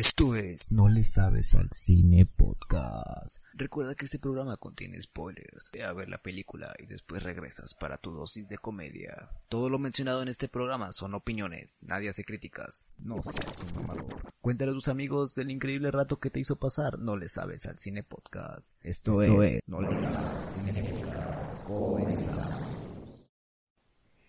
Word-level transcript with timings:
Esto 0.00 0.34
es 0.34 0.72
No 0.72 0.88
le 0.88 1.04
sabes 1.04 1.54
al 1.54 1.68
cine 1.72 2.24
podcast. 2.24 3.44
Recuerda 3.52 3.94
que 3.94 4.06
este 4.06 4.18
programa 4.18 4.56
contiene 4.56 4.98
spoilers. 4.98 5.70
Ve 5.74 5.84
a 5.84 5.92
ver 5.92 6.08
la 6.08 6.16
película 6.16 6.74
y 6.78 6.86
después 6.86 7.22
regresas 7.22 7.74
para 7.74 7.98
tu 7.98 8.10
dosis 8.10 8.48
de 8.48 8.56
comedia. 8.56 9.28
Todo 9.50 9.68
lo 9.68 9.78
mencionado 9.78 10.22
en 10.22 10.28
este 10.28 10.48
programa 10.48 10.90
son 10.92 11.12
opiniones, 11.12 11.80
nadie 11.82 12.08
hace 12.08 12.24
críticas. 12.24 12.86
No 12.96 13.22
seas 13.22 13.62
un 13.62 13.74
mamador. 13.86 14.32
Cuéntale 14.40 14.70
a 14.70 14.74
tus 14.74 14.88
amigos 14.88 15.34
del 15.34 15.50
increíble 15.50 15.90
rato 15.90 16.18
que 16.18 16.30
te 16.30 16.40
hizo 16.40 16.56
pasar 16.56 16.98
No 16.98 17.14
le 17.16 17.28
sabes 17.28 17.66
al 17.66 17.76
cine 17.76 18.02
podcast. 18.02 18.78
Esto, 18.82 19.22
es, 19.22 19.60
No 19.66 19.82
le 19.82 19.94
sabes 19.94 20.16
al 20.16 20.62
cine 20.62 20.82
podcast. 20.94 21.64
Comenzamos. 21.64 22.70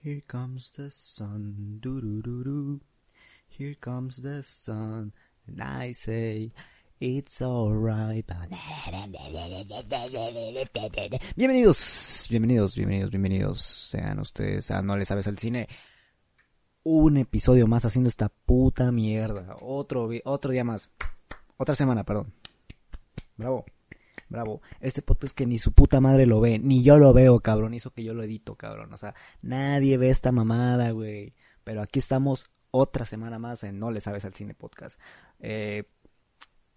Here 0.04 0.22
comes 0.28 0.74
the 0.74 0.92
sun, 0.92 1.80
doo 1.80 2.02
doo 2.02 2.22
doo 2.22 2.44
doo. 2.44 2.82
Here 3.58 3.78
comes 3.80 4.22
the 4.22 4.44
sun, 4.44 5.14
and 5.52 5.62
I 5.62 5.94
say 5.94 6.52
it's 7.00 7.42
alright. 7.42 8.26
Bienvenidos, 11.36 12.28
bienvenidos, 12.30 12.76
bienvenidos, 12.76 13.12
bienvenidos. 13.12 13.60
Sean 13.60 14.20
ustedes 14.20 14.72
No 14.84 14.96
le 14.96 15.06
sabes 15.06 15.28
al 15.28 15.38
cine. 15.38 15.68
Un 16.84 17.18
episodio 17.18 17.68
más 17.68 17.86
haciendo 17.86 18.10
esta 18.10 18.30
puta 18.30 18.92
mierda. 18.92 19.58
Otro, 19.62 20.10
otro 20.24 20.52
día 20.52 20.64
más. 20.64 20.90
Otra 21.58 21.76
semana, 21.76 22.04
perdón. 22.04 22.34
Bravo. 23.38 23.66
Bravo. 24.30 24.62
Este 24.80 25.02
podcast 25.02 25.36
que 25.36 25.46
ni 25.46 25.58
su 25.58 25.74
puta 25.74 26.00
madre 26.00 26.26
lo 26.26 26.40
ve, 26.40 26.58
ni 26.58 26.84
yo 26.84 26.98
lo 26.98 27.14
veo, 27.14 27.42
cabrón. 27.42 27.74
Hizo 27.74 27.92
que 27.92 28.04
yo 28.04 28.14
lo 28.14 28.24
edito, 28.24 28.56
cabrón. 28.56 28.94
O 28.94 28.98
sea, 28.98 29.14
nadie 29.42 29.98
ve 29.98 30.10
esta 30.10 30.32
mamada, 30.32 30.92
güey. 30.92 31.34
Pero 31.64 31.82
aquí 31.82 32.00
estamos 32.00 32.50
otra 32.72 33.06
semana 33.06 33.38
más 33.38 33.64
en 33.64 33.80
No 33.80 33.92
le 33.92 34.02
sabes 34.02 34.26
al 34.26 34.34
cine 34.34 34.54
podcast. 34.54 35.00
Eh, 35.40 35.84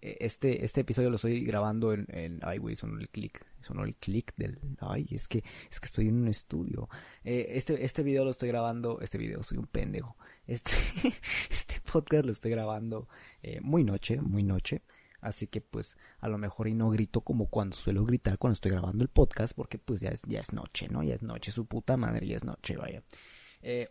este, 0.01 0.65
este 0.65 0.83
episodio 0.83 1.09
lo 1.09 1.17
estoy 1.17 1.43
grabando 1.45 1.95
en, 1.95 2.07
en 2.11 2.41
ay, 2.43 2.59
güey, 2.59 2.77
sonó 2.77 2.99
el 2.99 3.09
clic. 3.09 3.47
Sonó 3.63 3.85
el 3.85 3.95
clic 3.95 4.35
del, 4.37 4.59
ay, 4.81 5.07
es 5.11 5.29
que, 5.29 5.43
es 5.71 5.81
que 5.81 5.87
estoy 5.87 6.09
en 6.09 6.17
un 6.17 6.29
estudio. 6.29 6.91
Eh, 7.23 7.47
este, 7.53 7.83
este 7.85 8.03
video 8.03 8.25
lo 8.25 8.31
estoy 8.31 8.49
grabando, 8.49 9.01
este 9.01 9.17
video, 9.17 9.43
soy 9.43 9.57
un 9.57 9.67
pendejo. 9.67 10.17
Este, 10.47 10.73
este 11.51 11.81
podcast 11.81 12.27
lo 12.27 12.33
estoy 12.33 12.51
grabando 12.51 13.09
eh, 13.43 13.61
muy 13.63 13.83
noche, 13.83 14.21
muy 14.21 14.43
noche. 14.43 14.83
Así 15.23 15.47
que 15.47 15.63
pues 15.63 15.97
a 16.19 16.29
lo 16.29 16.37
mejor 16.37 16.69
y 16.69 16.75
no 16.75 16.91
grito 16.91 17.23
como 17.23 17.47
cuando 17.47 17.77
suelo 17.77 18.05
gritar 18.05 18.37
cuando 18.37 18.55
estoy 18.55 18.73
grabando 18.73 19.03
el 19.03 19.09
podcast 19.09 19.55
porque 19.55 19.79
pues 19.79 20.01
ya 20.01 20.11
es, 20.11 20.21
ya 20.25 20.41
es 20.41 20.53
noche, 20.53 20.87
¿no? 20.89 21.03
Ya 21.03 21.15
es 21.15 21.23
noche, 21.23 21.51
su 21.51 21.65
puta 21.65 21.97
madre, 21.97 22.27
ya 22.27 22.37
es 22.37 22.45
noche, 22.45 22.77
vaya. 22.77 23.03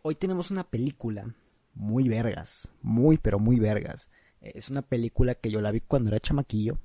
Hoy 0.04 0.14
tenemos 0.14 0.52
una 0.52 0.70
película 0.70 1.34
muy 1.74 2.10
vergas, 2.10 2.72
muy 2.82 3.18
pero 3.18 3.40
muy 3.40 3.60
vergas. 3.60 4.10
Es 4.42 4.70
una 4.70 4.82
película 4.82 5.36
que 5.36 5.52
yo 5.52 5.62
la 5.62 5.72
vi 5.72 5.80
cuando 5.80 6.10
era 6.10 6.20
chamaquillo. 6.20 6.78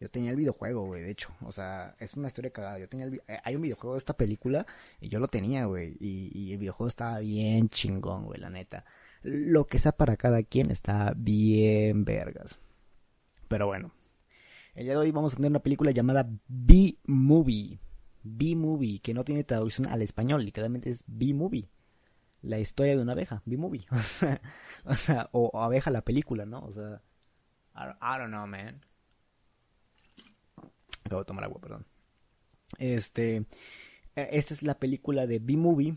Yo 0.00 0.08
tenía 0.08 0.30
el 0.30 0.36
videojuego, 0.36 0.86
güey, 0.86 1.02
de 1.02 1.10
hecho. 1.10 1.34
O 1.42 1.52
sea, 1.52 1.94
es 1.98 2.14
una 2.14 2.28
historia 2.28 2.52
cagada. 2.52 2.78
Yo 2.78 2.88
tenía 2.88 3.06
el 3.06 3.22
eh, 3.28 3.38
hay 3.44 3.56
un 3.56 3.62
videojuego 3.62 3.94
de 3.94 3.98
esta 3.98 4.16
película 4.16 4.66
y 4.98 5.08
yo 5.08 5.18
lo 5.18 5.28
tenía, 5.28 5.66
güey. 5.66 5.96
Y, 6.00 6.30
y 6.32 6.52
el 6.52 6.58
videojuego 6.58 6.88
estaba 6.88 7.18
bien 7.18 7.68
chingón, 7.68 8.24
güey, 8.24 8.40
la 8.40 8.48
neta. 8.48 8.84
Lo 9.22 9.66
que 9.66 9.78
sea 9.78 9.92
para 9.92 10.16
cada 10.16 10.42
quien 10.42 10.70
está 10.70 11.12
bien 11.16 12.04
vergas. 12.04 12.58
Pero 13.48 13.66
bueno, 13.66 13.92
el 14.74 14.84
día 14.84 14.92
de 14.92 14.98
hoy 15.00 15.10
vamos 15.10 15.32
a 15.32 15.36
tener 15.36 15.50
una 15.50 15.62
película 15.62 15.90
llamada 15.90 16.30
B-Movie. 16.48 17.80
B-Movie, 18.22 19.00
que 19.00 19.12
no 19.12 19.24
tiene 19.24 19.44
traducción 19.44 19.88
al 19.88 20.02
español, 20.02 20.44
literalmente 20.44 20.88
es 20.88 21.04
B-Movie. 21.06 21.68
La 22.42 22.58
historia 22.58 22.96
de 22.96 23.02
una 23.02 23.12
abeja, 23.12 23.42
B-Movie. 23.44 23.86
o 24.84 24.94
sea, 24.94 25.28
o, 25.32 25.50
abeja 25.60 25.90
la 25.90 26.02
película, 26.02 26.46
¿no? 26.46 26.60
O 26.60 26.72
sea, 26.72 27.02
I, 27.74 27.94
don't- 28.00 28.28
know, 28.28 28.46
man. 28.46 28.80
Acabo 31.04 31.22
de 31.22 31.26
tomar 31.26 31.44
agua, 31.44 31.60
perdón. 31.60 31.86
Este, 32.78 33.36
eh, 34.16 34.28
esta 34.32 34.54
es 34.54 34.62
la 34.62 34.78
película 34.78 35.26
de 35.26 35.38
B-Movie, 35.38 35.96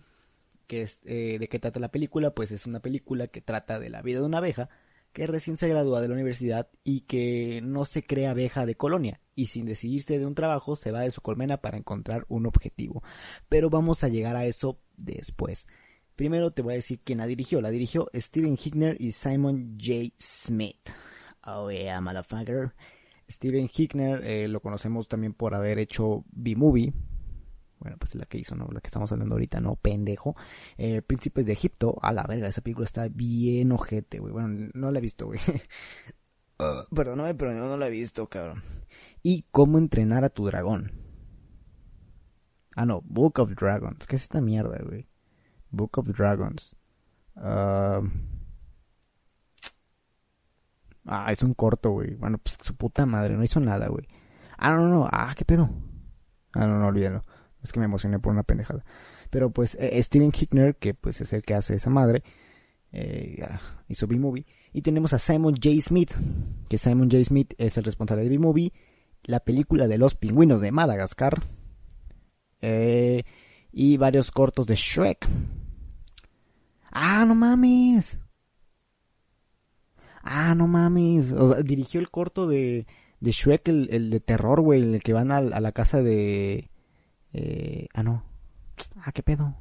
que 0.68 0.82
es, 0.84 1.02
eh, 1.06 1.38
¿de 1.40 1.48
qué 1.48 1.60
trata 1.60 1.80
la 1.80 1.92
película? 1.92 2.34
Pues 2.34 2.52
es 2.52 2.66
una 2.66 2.80
película 2.82 3.28
que 3.28 3.42
trata 3.42 3.80
de 3.80 3.90
la 3.90 4.02
vida 4.02 4.20
de 4.20 4.26
una 4.26 4.40
abeja 4.40 4.70
que 5.14 5.28
recién 5.28 5.58
se 5.58 5.68
gradúa 5.70 6.02
de 6.02 6.08
la 6.08 6.16
universidad 6.16 6.70
y 6.84 7.02
que 7.02 7.62
no 7.64 7.86
se 7.86 8.04
cree 8.04 8.28
abeja 8.28 8.66
de 8.66 8.76
colonia 8.76 9.22
y 9.36 9.48
sin 9.48 9.66
decidirse 9.66 10.18
de 10.18 10.26
un 10.26 10.34
trabajo 10.36 10.76
se 10.76 10.92
va 10.92 11.02
de 11.02 11.12
su 11.12 11.22
colmena 11.22 11.58
para 11.62 11.78
encontrar 11.78 12.26
un 12.30 12.48
objetivo. 12.48 13.04
Pero 13.48 13.70
vamos 13.70 14.04
a 14.04 14.10
llegar 14.10 14.36
a 14.36 14.46
eso 14.46 14.80
después. 14.98 15.68
Primero 16.16 16.52
te 16.52 16.62
voy 16.62 16.74
a 16.74 16.76
decir 16.76 17.00
quién 17.04 17.20
la 17.20 17.26
dirigió. 17.26 17.62
La 17.62 17.72
dirigió 17.72 18.10
Steven 18.14 18.58
Hickner 18.62 18.98
y 19.00 19.12
Simon 19.12 19.78
J. 19.80 20.14
Smith. 20.18 20.90
Oh 21.46 21.72
yeah, 21.72 22.00
motherfucker. 22.00 22.74
Steven 23.30 23.70
Hickner 23.74 24.24
eh, 24.24 24.48
lo 24.48 24.62
conocemos 24.62 25.08
también 25.08 25.34
por 25.34 25.56
haber 25.56 25.80
hecho 25.80 26.24
B-Movie. 26.32 26.94
Bueno, 27.80 27.98
pues 27.98 28.12
es 28.12 28.16
la 28.16 28.26
que 28.26 28.38
hizo, 28.38 28.56
¿no? 28.56 28.68
La 28.72 28.80
que 28.80 28.88
estamos 28.88 29.12
hablando 29.12 29.36
ahorita, 29.36 29.60
¿no? 29.60 29.76
Pendejo. 29.76 30.36
Eh, 30.78 31.02
Príncipes 31.02 31.46
de 31.46 31.54
Egipto. 31.54 31.98
A 32.02 32.14
la 32.14 32.24
verga, 32.24 32.48
esa 32.48 32.62
película 32.62 32.86
está 32.86 33.10
bien 33.10 33.72
ojete, 33.72 34.20
güey. 34.20 34.32
Bueno, 34.32 34.70
no 34.74 34.92
la 34.92 35.00
he 35.00 35.02
visto, 35.02 35.26
güey. 35.26 35.40
Ah, 36.60 36.86
perdóname, 36.96 37.36
pero 37.36 37.52
yo 37.52 37.60
no 37.60 37.76
la 37.76 37.88
he 37.88 37.92
visto, 37.92 38.30
cabrón. 38.30 38.64
Y 39.22 39.46
cómo 39.52 39.80
entrenar 39.80 40.24
a 40.24 40.30
tu 40.30 40.46
dragón. 40.46 40.92
Ah, 42.76 42.86
no, 42.86 43.02
Book 43.02 43.40
of 43.40 43.52
Dragons. 43.56 44.08
¿Qué 44.08 44.16
es 44.16 44.24
esta 44.24 44.40
mierda, 44.40 44.80
güey? 44.84 45.08
Book 45.74 45.98
of 45.98 46.08
Dragons. 46.16 46.76
Ah, 51.06 51.32
es 51.32 51.44
un 51.44 51.54
corto, 51.54 51.92
güey. 51.92 52.16
Bueno, 52.16 52.38
pues 52.38 52.58
su 52.62 52.76
puta 52.76 53.06
madre, 53.06 53.36
no 53.36 53.44
hizo 53.44 53.60
nada, 53.60 53.88
güey. 53.88 54.08
Ah, 54.58 54.72
no, 54.72 54.78
no, 54.78 54.88
no. 54.88 55.10
Ah, 55.12 55.34
¿qué 55.36 55.44
pedo? 55.44 55.70
Ah, 56.54 56.66
no, 56.66 56.80
no, 56.80 56.88
olvídalo. 56.88 57.24
Es 57.62 57.72
que 57.72 57.80
me 57.80 57.86
emocioné 57.86 58.20
por 58.20 58.32
una 58.32 58.44
pendejada. 58.44 58.86
Pero 59.30 59.52
pues 59.52 59.76
eh, 59.80 60.02
Steven 60.02 60.32
Hickner, 60.34 60.76
que 60.76 60.94
pues 60.94 61.20
es 61.22 61.34
el 61.34 61.42
que 61.42 61.56
hace 61.56 61.76
esa 61.76 61.90
madre, 61.90 62.24
eh, 62.92 63.46
hizo 63.88 64.08
B-Movie. 64.08 64.46
Y 64.72 64.82
tenemos 64.82 65.14
a 65.14 65.20
Simon 65.20 65.56
J. 65.56 65.82
Smith, 65.82 66.14
que 66.70 66.78
Simon 66.78 67.10
J. 67.10 67.24
Smith 67.24 67.54
es 67.58 67.78
el 67.78 67.84
responsable 67.84 68.24
de 68.24 68.30
B-Movie, 68.30 68.72
la 69.24 69.40
película 69.40 69.88
de 69.88 69.98
los 69.98 70.16
pingüinos 70.16 70.62
de 70.62 70.72
Madagascar, 70.72 71.42
eh, 72.62 73.24
y 73.72 73.98
varios 73.98 74.32
cortos 74.32 74.68
de 74.68 74.76
Shrek. 74.76 75.28
Ah, 76.94 77.26
no 77.26 77.36
mames. 77.36 78.18
Ah, 80.24 80.56
no 80.56 80.68
mames. 80.68 81.32
O 81.34 81.48
sea, 81.48 81.62
dirigió 81.64 82.00
el 82.00 82.10
corto 82.10 82.48
de, 82.48 82.88
de 83.20 83.32
Shrek, 83.32 83.68
el, 83.68 84.10
de 84.10 84.20
terror, 84.20 84.62
güey, 84.62 84.82
el 84.96 85.04
que 85.04 85.14
van 85.14 85.32
al- 85.32 85.54
a, 85.54 85.60
la 85.60 85.72
casa 85.72 86.02
de... 86.02 86.70
Eh, 87.34 87.88
ah, 87.94 88.04
no. 88.04 88.24
Ah, 88.98 89.12
¿qué 89.14 89.24
pedo? 89.24 89.56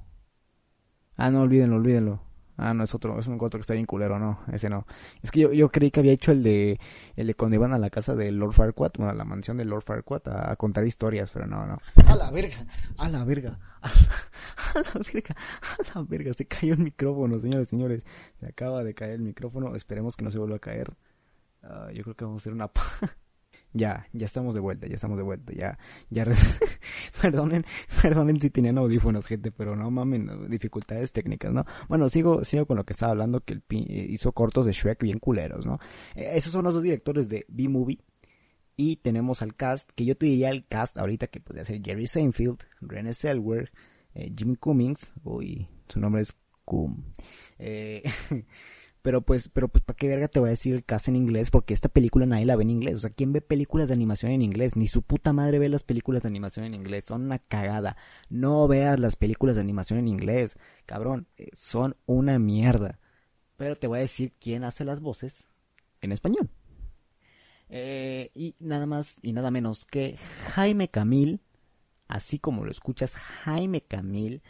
Ah, 1.16 1.31
no, 1.31 1.41
olvídenlo, 1.43 1.76
olvídenlo. 1.76 2.20
Ah, 2.64 2.74
no, 2.74 2.84
es 2.84 2.94
otro, 2.94 3.18
es 3.18 3.26
un 3.26 3.38
corto 3.38 3.58
que 3.58 3.62
está 3.62 3.74
bien 3.74 3.86
culero, 3.86 4.20
no, 4.20 4.38
ese 4.52 4.70
no. 4.70 4.86
Es 5.20 5.32
que 5.32 5.40
yo, 5.40 5.52
yo 5.52 5.68
creí 5.70 5.90
que 5.90 5.98
había 5.98 6.12
hecho 6.12 6.30
el 6.30 6.44
de, 6.44 6.78
el 7.16 7.26
de 7.26 7.34
cuando 7.34 7.56
iban 7.56 7.72
a 7.72 7.78
la 7.78 7.90
casa 7.90 8.14
de 8.14 8.30
Lord 8.30 8.52
Farquaad, 8.52 8.92
bueno, 8.98 9.10
a 9.10 9.14
la 9.14 9.24
mansión 9.24 9.56
de 9.56 9.64
Lord 9.64 9.82
Farquaad 9.82 10.28
a, 10.28 10.52
a 10.52 10.56
contar 10.56 10.86
historias, 10.86 11.32
pero 11.32 11.48
no, 11.48 11.66
no. 11.66 11.78
A 12.06 12.14
la 12.14 12.30
verga, 12.30 12.56
a 12.98 13.08
la 13.08 13.24
verga, 13.24 13.58
a 13.80 13.88
la, 13.88 13.94
a 14.74 14.94
la 14.94 15.00
verga, 15.12 15.34
a 15.34 15.98
la 15.98 16.04
verga, 16.04 16.32
se 16.32 16.46
cayó 16.46 16.74
el 16.74 16.80
micrófono, 16.80 17.40
señores, 17.40 17.68
señores. 17.68 18.06
Se 18.38 18.46
acaba 18.46 18.84
de 18.84 18.94
caer 18.94 19.14
el 19.14 19.22
micrófono, 19.22 19.74
esperemos 19.74 20.16
que 20.16 20.24
no 20.24 20.30
se 20.30 20.38
vuelva 20.38 20.56
a 20.56 20.60
caer. 20.60 20.94
Ah, 21.64 21.88
yo 21.92 22.04
creo 22.04 22.14
que 22.14 22.24
vamos 22.24 22.40
a 22.40 22.42
hacer 22.42 22.52
una... 22.52 22.70
ya, 23.72 24.06
ya 24.12 24.26
estamos 24.26 24.54
de 24.54 24.60
vuelta, 24.60 24.86
ya 24.86 24.94
estamos 24.94 25.16
de 25.16 25.22
vuelta, 25.22 25.52
ya, 25.52 25.78
ya... 26.10 26.26
perdonen, 27.22 27.64
perdonen 28.00 28.40
si 28.40 28.50
tenían 28.50 28.78
audífonos, 28.78 29.26
gente, 29.26 29.50
pero 29.50 29.76
no 29.76 29.90
mamen, 29.90 30.48
dificultades 30.48 31.12
técnicas, 31.12 31.52
¿no? 31.52 31.64
Bueno, 31.88 32.08
sigo, 32.08 32.44
sigo 32.44 32.66
con 32.66 32.76
lo 32.76 32.84
que 32.84 32.92
estaba 32.92 33.12
hablando, 33.12 33.40
que 33.40 33.54
el 33.54 33.62
eh, 33.70 34.06
hizo 34.10 34.32
cortos 34.32 34.66
de 34.66 34.72
Shrek 34.72 35.02
bien 35.02 35.19
culeros, 35.19 35.66
¿no? 35.66 35.78
Eh, 36.14 36.30
esos 36.34 36.52
son 36.52 36.64
los 36.64 36.74
dos 36.74 36.82
directores 36.82 37.28
de 37.28 37.44
B-Movie. 37.48 38.00
Y 38.74 38.96
tenemos 38.96 39.42
al 39.42 39.54
cast, 39.54 39.90
que 39.94 40.06
yo 40.06 40.16
te 40.16 40.26
diría 40.26 40.48
el 40.48 40.66
cast 40.66 40.96
ahorita 40.96 41.26
que 41.26 41.40
podría 41.40 41.64
ser 41.64 41.82
Jerry 41.84 42.06
Seinfeld, 42.06 42.58
Renée 42.80 43.12
Zellweger, 43.12 43.70
eh, 44.14 44.32
Jimmy 44.36 44.56
Cummings, 44.56 45.12
uy, 45.25 45.68
su 45.88 46.00
nombre 46.00 46.22
es 46.22 46.34
Cum. 46.64 47.04
Eh, 47.58 48.02
pero 49.02 49.22
pues, 49.22 49.49
pero 49.49 49.69
pues, 49.69 49.82
¿para 49.84 49.96
qué 49.96 50.08
verga 50.08 50.28
te 50.28 50.38
voy 50.38 50.49
a 50.49 50.50
decir 50.50 50.75
el 50.75 50.84
cast 50.84 51.08
en 51.08 51.16
inglés? 51.16 51.50
Porque 51.50 51.75
esta 51.75 51.88
película 51.88 52.25
nadie 52.25 52.46
la 52.46 52.54
ve 52.54 52.62
en 52.62 52.70
inglés. 52.70 52.96
O 52.96 53.00
sea, 53.00 53.10
¿quién 53.10 53.32
ve 53.32 53.40
películas 53.40 53.88
de 53.88 53.94
animación 53.94 54.31
en 54.31 54.43
inglés? 54.43 54.76
Ni 54.76 54.87
su 54.87 55.02
puta 55.02 55.32
madre 55.32 55.58
ve 55.58 55.69
las 55.69 55.82
películas 55.82 56.22
de 56.22 56.28
animación 56.28 56.64
en 56.64 56.75
inglés. 56.75 57.06
Son 57.06 57.22
una 57.22 57.40
cagada. 57.40 57.96
No 58.31 58.69
veas 58.69 59.00
las 59.00 59.16
películas 59.16 59.56
de 59.56 59.62
animación 59.62 59.99
en 59.99 60.06
inglés. 60.06 60.56
Cabrón, 60.87 61.26
eh, 61.37 61.50
son 61.52 61.96
una 62.06 62.38
mierda. 62.38 63.00
Pero 63.56 63.75
te 63.76 63.88
voy 63.88 63.99
a 63.99 64.02
decir 64.02 64.32
quién 64.38 64.62
hace 64.62 64.84
las 64.84 65.00
voces 65.00 65.49
en 66.00 66.12
español. 66.12 66.49
Eh, 67.69 68.31
y 68.34 68.54
nada 68.60 68.87
más 68.87 69.16
y 69.22 69.32
nada 69.32 69.50
menos 69.50 69.84
que 69.84 70.16
Jaime 70.52 70.88
Camil, 70.88 71.40
así 72.06 72.38
como 72.38 72.64
lo 72.64 72.70
escuchas, 72.70 73.14
Jaime 73.14 73.81
Camil, 73.81 74.43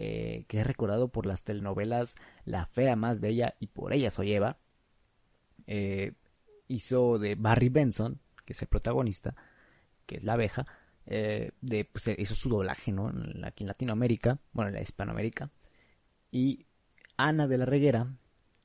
eh, 0.00 0.44
que 0.46 0.60
es 0.60 0.66
recordado 0.66 1.08
por 1.08 1.26
las 1.26 1.42
telenovelas 1.42 2.14
La 2.44 2.66
Fea 2.66 2.94
Más 2.94 3.18
Bella 3.18 3.56
y 3.58 3.66
Por 3.66 3.92
ella 3.92 4.12
soy 4.12 4.32
Eva. 4.32 4.58
Eh, 5.66 6.12
hizo 6.68 7.18
de 7.18 7.34
Barry 7.34 7.68
Benson, 7.68 8.20
que 8.44 8.52
es 8.52 8.62
el 8.62 8.68
protagonista, 8.68 9.34
que 10.06 10.18
es 10.18 10.22
la 10.22 10.34
abeja, 10.34 10.66
eh, 11.04 11.50
de, 11.62 11.84
pues, 11.84 12.06
hizo 12.16 12.36
su 12.36 12.48
doblaje, 12.48 12.92
¿no? 12.92 13.12
Aquí 13.42 13.64
en 13.64 13.68
Latinoamérica, 13.68 14.38
bueno, 14.52 14.68
en 14.68 14.76
la 14.76 14.82
Hispanoamérica. 14.82 15.50
Y 16.30 16.66
Ana 17.16 17.48
de 17.48 17.58
la 17.58 17.64
Reguera, 17.64 18.14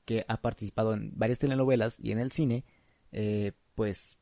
que 0.06 0.26
ha 0.28 0.38
participado 0.38 0.94
en 0.94 1.14
varias 1.16 1.40
telenovelas 1.40 1.98
y 2.00 2.12
en 2.12 2.20
el 2.20 2.32
cine, 2.32 2.64
eh, 3.12 3.54
pues, 3.74 4.20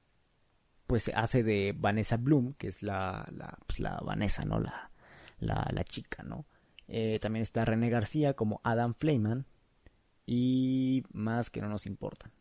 pues 0.87 1.11
hace 1.13 1.43
de 1.43 1.75
Vanessa 1.77 2.15
Bloom, 2.15 2.53
que 2.53 2.69
es 2.69 2.83
la, 2.83 3.27
la, 3.33 3.57
pues, 3.67 3.81
Vanessa, 4.01 4.45
¿no? 4.45 4.61
La, 4.61 4.91
la, 5.39 5.67
la 5.73 5.83
chica, 5.83 6.23
¿no? 6.23 6.45
Eh, 6.93 7.19
también 7.21 7.41
está 7.41 7.63
René 7.63 7.89
García 7.89 8.33
como 8.33 8.59
Adam 8.65 8.93
Fleiman 8.93 9.45
y 10.25 11.03
más 11.13 11.49
que 11.49 11.61
no 11.61 11.69
nos 11.69 11.85
importan. 11.85 12.33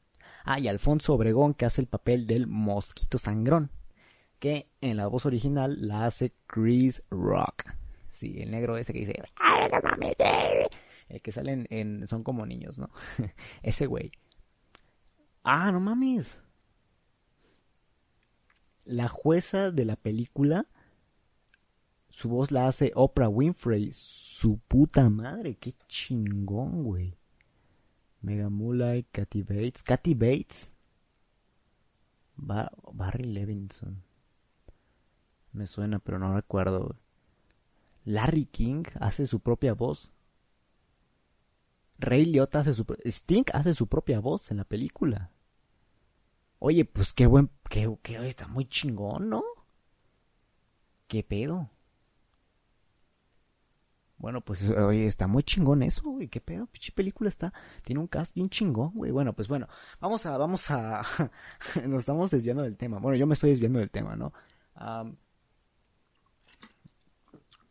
Ah, 0.44 0.58
y 0.58 0.66
Alfonso 0.66 1.14
Obregón 1.14 1.54
que 1.54 1.66
hace 1.66 1.80
el 1.80 1.86
papel 1.86 2.26
del 2.26 2.48
mosquito 2.48 3.16
sangrón, 3.16 3.70
que 4.40 4.68
en 4.80 4.96
la 4.96 5.06
voz 5.06 5.24
original 5.24 5.76
la 5.86 6.04
hace 6.04 6.32
Chris 6.48 7.04
Rock. 7.10 7.66
Sí, 8.10 8.40
el 8.40 8.50
negro 8.50 8.76
ese 8.76 8.92
que 8.92 8.98
dice, 8.98 9.22
el 11.08 11.22
que 11.22 11.30
salen 11.30 11.68
en, 11.70 12.08
son 12.08 12.24
como 12.24 12.44
niños, 12.44 12.76
¿no? 12.76 12.90
ese 13.62 13.86
güey. 13.86 14.10
Ah, 15.44 15.70
no 15.70 15.78
mames. 15.78 16.40
La 18.84 19.06
jueza 19.06 19.70
de 19.70 19.84
la 19.84 19.94
película 19.94 20.66
su 22.10 22.28
voz 22.28 22.50
la 22.50 22.66
hace 22.66 22.92
Oprah 22.94 23.28
Winfrey. 23.28 23.90
Su 23.92 24.58
puta 24.58 25.08
madre, 25.08 25.56
qué 25.56 25.74
chingón, 25.88 26.84
güey. 26.84 27.16
Mega 28.20 28.50
Mulay, 28.50 29.04
Kathy 29.04 29.42
Bates. 29.42 29.82
Kathy 29.82 30.14
Bates. 30.14 30.72
Barry 32.36 33.24
Levinson. 33.24 34.02
Me 35.52 35.66
suena, 35.66 35.98
pero 35.98 36.18
no 36.18 36.34
recuerdo. 36.34 36.96
Larry 38.04 38.46
King 38.46 38.84
hace 39.00 39.26
su 39.26 39.40
propia 39.40 39.74
voz. 39.74 40.12
Ray 41.98 42.24
Liotta 42.24 42.60
hace 42.60 42.72
su... 42.72 42.86
Sting 43.04 43.44
hace 43.52 43.74
su 43.74 43.86
propia 43.86 44.20
voz 44.20 44.50
en 44.50 44.56
la 44.56 44.64
película. 44.64 45.30
Oye, 46.58 46.84
pues 46.84 47.12
qué 47.12 47.26
buen... 47.26 47.50
Qué, 47.68 47.94
qué, 48.02 48.26
está 48.26 48.48
muy 48.48 48.66
chingón, 48.66 49.28
¿no? 49.28 49.42
¿Qué 51.08 51.22
pedo? 51.22 51.70
Bueno, 54.20 54.42
pues 54.42 54.68
oye, 54.68 55.06
está 55.06 55.26
muy 55.26 55.42
chingón 55.42 55.82
eso, 55.82 56.02
güey. 56.02 56.28
¿Qué 56.28 56.42
pedo? 56.42 56.66
Pichi 56.66 56.92
película 56.92 57.30
está. 57.30 57.54
Tiene 57.82 58.00
un 58.00 58.06
cast 58.06 58.34
bien 58.34 58.50
chingón, 58.50 58.92
güey. 58.92 59.10
Bueno, 59.10 59.32
pues 59.32 59.48
bueno, 59.48 59.66
vamos 59.98 60.26
a, 60.26 60.36
vamos 60.36 60.70
a. 60.70 61.00
Nos 61.86 62.00
estamos 62.00 62.30
desviando 62.30 62.62
del 62.62 62.76
tema. 62.76 62.98
Bueno, 62.98 63.16
yo 63.16 63.26
me 63.26 63.32
estoy 63.32 63.48
desviando 63.48 63.78
del 63.78 63.90
tema, 63.90 64.16
¿no? 64.16 64.34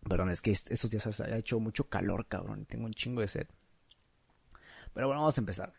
Perdón, 0.02 0.32
es 0.32 0.42
que 0.42 0.50
estos 0.50 0.90
días 0.90 1.20
ha 1.22 1.38
hecho 1.38 1.60
mucho 1.60 1.88
calor, 1.88 2.26
cabrón. 2.26 2.66
Tengo 2.66 2.86
un 2.86 2.94
chingo 2.94 3.22
de 3.22 3.28
sed. 3.28 3.48
Pero 4.92 5.06
bueno, 5.06 5.22
vamos 5.22 5.38
a 5.38 5.42
empezar. 5.42 5.74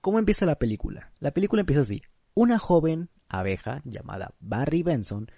¿Cómo 0.00 0.20
empieza 0.20 0.46
la 0.46 0.54
película? 0.54 1.12
La 1.18 1.32
película 1.32 1.60
empieza 1.60 1.80
así. 1.80 2.00
Una 2.34 2.60
joven 2.60 3.10
abeja 3.28 3.82
llamada 3.84 4.34
Barry 4.38 4.84
Benson 4.84 5.28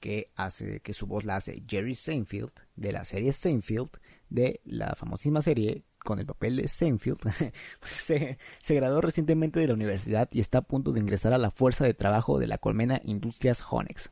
que 0.00 0.32
hace 0.34 0.80
que 0.80 0.94
su 0.94 1.06
voz 1.06 1.24
la 1.24 1.36
hace 1.36 1.62
Jerry 1.68 1.94
Seinfeld 1.94 2.52
de 2.76 2.92
la 2.92 3.04
serie 3.04 3.32
Seinfeld 3.32 3.90
de 4.28 4.60
la 4.64 4.94
famosísima 4.96 5.42
serie 5.42 5.84
con 5.98 6.18
el 6.18 6.26
papel 6.26 6.56
de 6.56 6.66
Seinfeld. 6.66 7.20
Se, 7.82 8.38
se, 8.62 8.74
graduó 8.74 9.00
recientemente 9.00 9.60
de 9.60 9.68
la 9.68 9.74
universidad 9.74 10.28
y 10.32 10.40
está 10.40 10.58
a 10.58 10.62
punto 10.62 10.92
de 10.92 11.00
ingresar 11.00 11.32
a 11.34 11.38
la 11.38 11.50
fuerza 11.50 11.84
de 11.84 11.94
trabajo 11.94 12.38
de 12.38 12.48
la 12.48 12.58
colmena 12.58 13.00
Industrias 13.04 13.62
Honex 13.70 14.10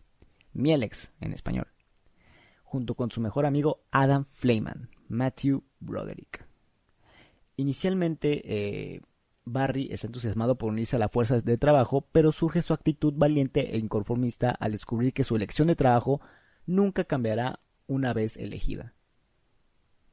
Mielex 0.52 1.10
en 1.20 1.32
español 1.32 1.66
junto 2.68 2.94
con 2.94 3.10
su 3.10 3.20
mejor 3.20 3.46
amigo 3.46 3.80
Adam 3.90 4.26
Fleiman 4.26 4.90
Matthew 5.08 5.64
Broderick. 5.80 6.46
Inicialmente 7.56 8.42
eh, 8.44 9.00
Barry 9.52 9.88
está 9.90 10.06
entusiasmado 10.06 10.56
por 10.56 10.70
unirse 10.70 10.96
a 10.96 10.98
la 10.98 11.08
fuerza 11.08 11.40
de 11.40 11.58
trabajo, 11.58 12.06
pero 12.12 12.32
surge 12.32 12.62
su 12.62 12.72
actitud 12.72 13.14
valiente 13.16 13.74
e 13.74 13.78
inconformista 13.78 14.50
al 14.50 14.72
descubrir 14.72 15.12
que 15.12 15.24
su 15.24 15.36
elección 15.36 15.68
de 15.68 15.76
trabajo 15.76 16.20
nunca 16.66 17.04
cambiará 17.04 17.60
una 17.86 18.12
vez 18.12 18.36
elegida. 18.36 18.94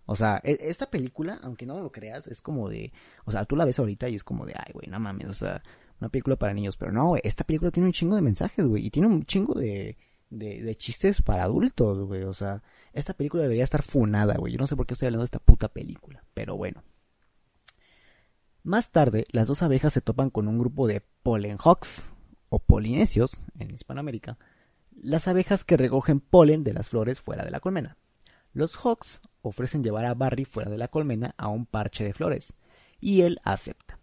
O 0.06 0.16
sea, 0.16 0.40
e, 0.44 0.58
esta 0.62 0.90
película, 0.90 1.40
aunque 1.44 1.66
no 1.66 1.80
lo 1.80 1.92
creas, 1.92 2.28
es 2.28 2.42
como 2.42 2.70
de... 2.70 2.94
O 3.26 3.32
sea, 3.32 3.46
tú 3.46 3.56
la 3.56 3.66
ves 3.66 3.80
ahorita 3.80 4.10
y 4.10 4.16
es 4.16 4.24
como 4.24 4.46
de, 4.46 4.54
ay, 4.56 4.72
güey, 4.74 4.88
no 4.88 5.00
mames, 5.00 5.28
o 5.28 5.34
sea, 5.34 5.64
una 6.00 6.10
película 6.10 6.36
para 6.36 6.54
niños. 6.54 6.78
Pero 6.78 6.92
no, 6.92 7.10
güey, 7.10 7.22
esta 7.24 7.44
película 7.44 7.72
tiene 7.72 7.88
un 7.88 7.94
chingo 7.94 8.16
de 8.16 8.22
mensajes, 8.22 8.66
güey, 8.66 8.86
y 8.86 8.90
tiene 8.90 9.08
un 9.08 9.26
chingo 9.26 9.54
de, 9.54 9.98
de, 10.30 10.62
de 10.62 10.76
chistes 10.76 11.22
para 11.22 11.44
adultos, 11.44 12.06
güey. 12.06 12.24
O 12.24 12.34
sea, 12.34 12.64
esta 12.94 13.14
película 13.14 13.44
debería 13.44 13.64
estar 13.64 13.84
funada, 13.84 14.36
güey. 14.38 14.54
Yo 14.54 14.60
no 14.60 14.68
sé 14.68 14.76
por 14.76 14.86
qué 14.86 14.94
estoy 14.94 15.08
hablando 15.08 15.24
de 15.24 15.26
esta 15.26 15.40
puta 15.40 15.68
película, 15.68 16.24
pero 16.34 16.56
bueno. 16.56 16.84
Más 18.66 18.90
tarde, 18.90 19.26
las 19.32 19.46
dos 19.46 19.62
abejas 19.62 19.94
se 19.94 20.02
topan 20.02 20.32
con 20.32 20.48
un 20.48 20.58
grupo 20.58 20.88
de 20.88 21.04
polenhawks 21.22 22.12
o 22.50 22.58
polinesios 22.58 23.44
en 23.60 23.70
Hispanoamérica, 23.70 24.40
las 25.00 25.28
abejas 25.28 25.64
que 25.64 25.78
recogen 25.78 26.20
polen 26.20 26.64
de 26.64 26.74
las 26.74 26.88
flores 26.88 27.22
fuera 27.22 27.46
de 27.46 27.52
la 27.52 27.60
colmena. 27.60 27.96
Los 28.54 28.76
hawks 28.78 29.22
ofrecen 29.44 29.84
llevar 29.84 30.06
a 30.06 30.16
Barry 30.16 30.46
fuera 30.46 30.72
de 30.72 30.80
la 30.80 30.88
colmena 30.88 31.36
a 31.38 31.48
un 31.48 31.68
parche 31.68 32.04
de 32.06 32.16
flores, 32.16 32.56
y 33.00 33.22
él 33.22 33.40
acepta. 33.44 34.00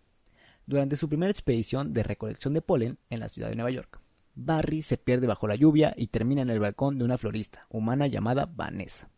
Durante 0.64 0.96
su 0.96 1.08
primera 1.08 1.32
expedición 1.32 1.92
de 1.92 2.04
recolección 2.04 2.54
de 2.54 2.62
polen 2.62 2.98
en 3.10 3.18
la 3.18 3.28
ciudad 3.28 3.48
de 3.48 3.56
Nueva 3.56 3.72
York, 3.72 3.98
Barry 4.36 4.82
se 4.82 4.96
pierde 4.96 5.26
bajo 5.26 5.48
la 5.48 5.56
lluvia 5.56 5.92
y 5.96 6.06
termina 6.06 6.42
en 6.42 6.50
el 6.50 6.60
balcón 6.60 6.98
de 6.98 7.04
una 7.04 7.18
florista 7.18 7.66
humana 7.68 8.06
llamada 8.06 8.46
Vanessa 8.46 9.08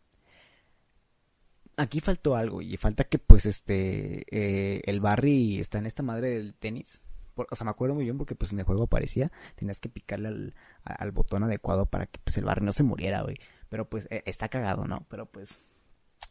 aquí 1.77 1.99
faltó 1.99 2.35
algo 2.35 2.61
y 2.61 2.77
falta 2.77 3.03
que 3.05 3.19
pues 3.19 3.45
este 3.45 4.25
eh, 4.29 4.81
el 4.85 4.99
Barry 4.99 5.59
está 5.59 5.77
en 5.77 5.85
esta 5.85 6.03
madre 6.03 6.29
del 6.29 6.53
tenis. 6.53 7.01
o 7.35 7.55
sea, 7.55 7.65
me 7.65 7.71
acuerdo 7.71 7.95
muy 7.95 8.05
bien 8.05 8.17
porque 8.17 8.35
pues 8.35 8.51
en 8.53 8.59
el 8.59 8.65
juego 8.65 8.83
aparecía, 8.83 9.31
tenías 9.55 9.79
que 9.79 9.89
picarle 9.89 10.53
al, 10.83 11.11
botón 11.11 11.43
adecuado 11.43 11.85
para 11.85 12.07
que 12.07 12.19
pues 12.23 12.37
el 12.37 12.45
Barry 12.45 12.65
no 12.65 12.71
se 12.71 12.83
muriera, 12.83 13.21
güey. 13.21 13.37
Pero 13.69 13.89
pues 13.89 14.07
e, 14.09 14.23
está 14.25 14.49
cagado, 14.49 14.85
¿no? 14.85 15.05
Pero 15.09 15.25
pues, 15.25 15.59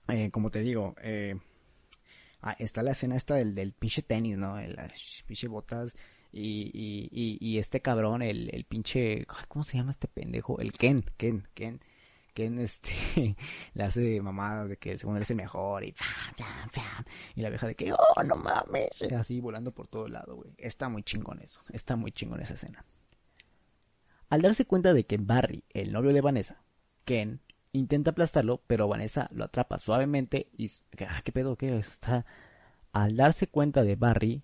eh, 0.09 0.31
como 0.31 0.51
te 0.51 0.61
digo, 0.61 0.95
eh, 1.03 1.37
ah, 2.41 2.57
está 2.59 2.83
la 2.83 2.93
escena 2.93 3.17
esta 3.17 3.35
del, 3.35 3.55
del 3.55 3.73
pinche 3.73 4.03
tenis, 4.03 4.39
¿no? 4.39 4.59
El, 4.59 4.79
pinche 5.27 5.49
botas 5.49 5.97
y, 6.33 6.71
y, 6.75 7.39
y, 7.41 7.59
este 7.59 7.81
cabrón, 7.81 8.23
el, 8.23 8.51
el 8.53 8.65
pinche, 8.65 9.27
¿cómo 9.49 9.65
se 9.65 9.77
llama 9.77 9.93
este 9.93 10.09
pendejo? 10.09 10.59
El 10.61 10.73
Ken, 10.73 11.05
Ken, 11.17 11.47
Ken 11.55 11.81
que 12.35 12.47
en 12.47 12.59
este 12.59 13.37
le 13.75 13.85
hace 13.85 14.21
mamá 14.21 14.67
de 14.67 14.77
que 14.77 14.99
según 14.99 15.17
él 15.17 15.23
es 15.23 15.31
el 15.31 15.37
mejor 15.37 15.85
y 15.85 15.95
y 17.37 17.41
la 17.41 17.49
vieja 17.49 17.69
de 17.69 17.77
que 17.77 17.93
oh 17.93 18.23
no 18.25 18.37
mames 18.37 18.91
así 19.17 19.41
volando 19.41 19.73
por 19.73 19.87
todo 19.87 20.09
lado 20.09 20.37
güey. 20.37 20.53
Está 20.59 20.89
muy 20.89 21.03
chingón 21.03 21.41
eso 21.41 21.61
está 21.73 21.97
muy 21.97 22.13
chingón 22.13 22.41
esa 22.41 22.55
escena. 22.55 22.85
Al 24.29 24.43
darse 24.43 24.65
cuenta 24.67 24.93
de 24.93 25.07
que 25.07 25.17
Barry 25.17 25.65
el 25.71 25.93
novio 25.93 26.13
de 26.13 26.21
Vanessa 26.21 26.63
Ken 27.05 27.41
intenta 27.73 28.11
aplastarlo 28.11 28.61
pero 28.67 28.89
Vanessa 28.89 29.29
lo 29.33 29.45
atrapa 29.45 29.79
suavemente 29.79 30.49
y 30.57 30.71
ah, 31.09 31.23
qué 31.23 31.33
pedo 31.33 31.57
qué 31.57 31.79
está 31.79 32.27
al 32.93 33.17
darse 33.17 33.47
cuenta 33.47 33.85
de 33.85 33.95
Barry 33.95 34.43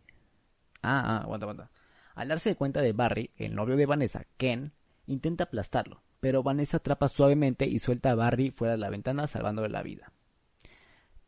ah 0.83 1.03
ah 1.05 1.23
aguanta 1.25 1.45
aguanta. 1.45 1.71
Al 2.15 2.29
darse 2.29 2.55
cuenta 2.55 2.83
de 2.83 2.93
Barry 2.93 3.31
el 3.37 3.57
novio 3.57 3.77
de 3.77 3.87
Vanessa 3.87 4.27
Ken 4.37 4.73
intenta 5.07 5.45
aplastarlo 5.45 6.03
pero 6.21 6.43
Vanessa 6.43 6.77
atrapa 6.77 7.09
suavemente 7.09 7.67
y 7.67 7.79
suelta 7.79 8.11
a 8.11 8.15
Barry 8.15 8.51
fuera 8.51 8.73
de 8.73 8.79
la 8.79 8.91
ventana 8.91 9.27
salvándole 9.27 9.69
la 9.69 9.83
vida. 9.83 10.13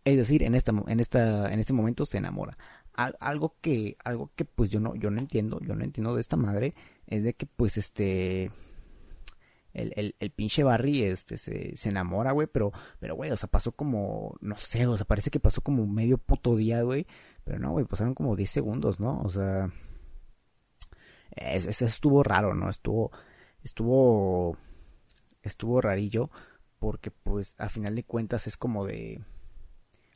Es 0.05 0.17
decir, 0.17 0.43
en 0.43 0.55
esta, 0.55 0.73
en 0.87 1.01
esta, 1.01 1.53
en 1.53 1.59
este 1.59 1.73
momento 1.73 2.05
se 2.05 2.19
enamora. 2.19 2.59
algo 2.95 3.57
que, 3.61 3.97
algo 4.05 4.31
que 4.35 4.45
pues 4.45 4.71
yo 4.71 4.81
no, 4.81 4.95
yo 4.97 5.11
no 5.11 5.21
entiendo, 5.21 5.61
yo 5.61 5.75
no 5.75 5.85
entiendo 5.85 6.15
de 6.15 6.21
esta 6.21 6.37
madre, 6.37 6.75
es 7.07 7.23
de 7.23 7.35
que 7.35 7.47
pues 7.47 7.79
este, 7.79 8.51
el, 9.73 10.15
el, 10.19 10.31
pinche 10.31 10.65
Barry 10.65 11.05
este 11.05 11.37
se, 11.37 11.77
se 11.77 11.89
enamora, 11.89 12.33
güey, 12.33 12.49
pero, 12.49 12.73
pero 12.99 13.15
güey, 13.15 13.31
o 13.31 13.37
sea, 13.37 13.49
pasó 13.49 13.73
como, 13.73 14.37
no 14.41 14.57
sé, 14.57 14.87
o 14.87 14.97
sea, 14.97 15.07
parece 15.07 15.31
que 15.31 15.41
pasó 15.41 15.63
como 15.63 15.87
medio 15.87 16.19
puto 16.19 16.57
día, 16.57 16.83
güey, 16.83 17.07
pero 17.45 17.59
no, 17.59 17.71
güey, 17.71 17.85
pasaron 17.87 18.15
como 18.15 18.37
10 18.37 18.51
segundos, 18.51 19.01
¿no? 19.01 19.21
O 19.23 19.29
sea, 19.29 19.71
eso 21.37 21.87
estuvo 21.87 22.23
raro, 22.23 22.55
¿no? 22.55 22.69
Estuvo, 22.69 23.13
estuvo 23.63 24.59
estuvo 25.49 25.81
rarillo 25.81 26.31
porque 26.79 27.11
pues 27.11 27.55
a 27.59 27.69
final 27.69 27.95
de 27.95 28.05
cuentas 28.05 28.47
es 28.47 28.57
como 28.57 28.87
de 28.87 29.23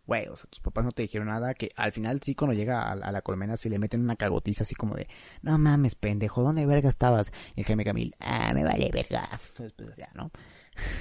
güey, 0.06 0.26
o 0.28 0.37
sea, 0.37 0.49
tus 0.49 0.61
papás 0.61 0.85
no 0.85 0.92
te 0.92 1.02
dijeron 1.02 1.28
nada, 1.28 1.54
que 1.54 1.71
al 1.76 1.92
final 1.92 2.21
sí 2.23 2.35
cuando 2.35 2.54
llega 2.54 2.83
a, 2.83 2.95
la 2.95 3.23
colmena 3.23 3.56
se 3.56 3.68
le 3.68 3.78
meten 3.78 4.02
una 4.02 4.16
cagotiza 4.16 4.62
así 4.62 4.75
como 4.75 4.95
de, 4.95 5.09
no 5.42 5.59
mames, 5.59 5.97
pendejo, 5.97 6.42
¿dónde 6.42 6.64
verga 6.64 6.88
estabas? 6.88 7.33
Y 7.56 7.64
Jaime 7.64 7.85
Camil, 7.85 8.14
ah, 8.21 8.52
me 8.54 8.62
vale 8.62 8.90
verga. 8.92 9.28
Entonces, 9.49 9.73
pues 9.76 9.97
ya, 9.97 10.09
¿no? 10.14 10.30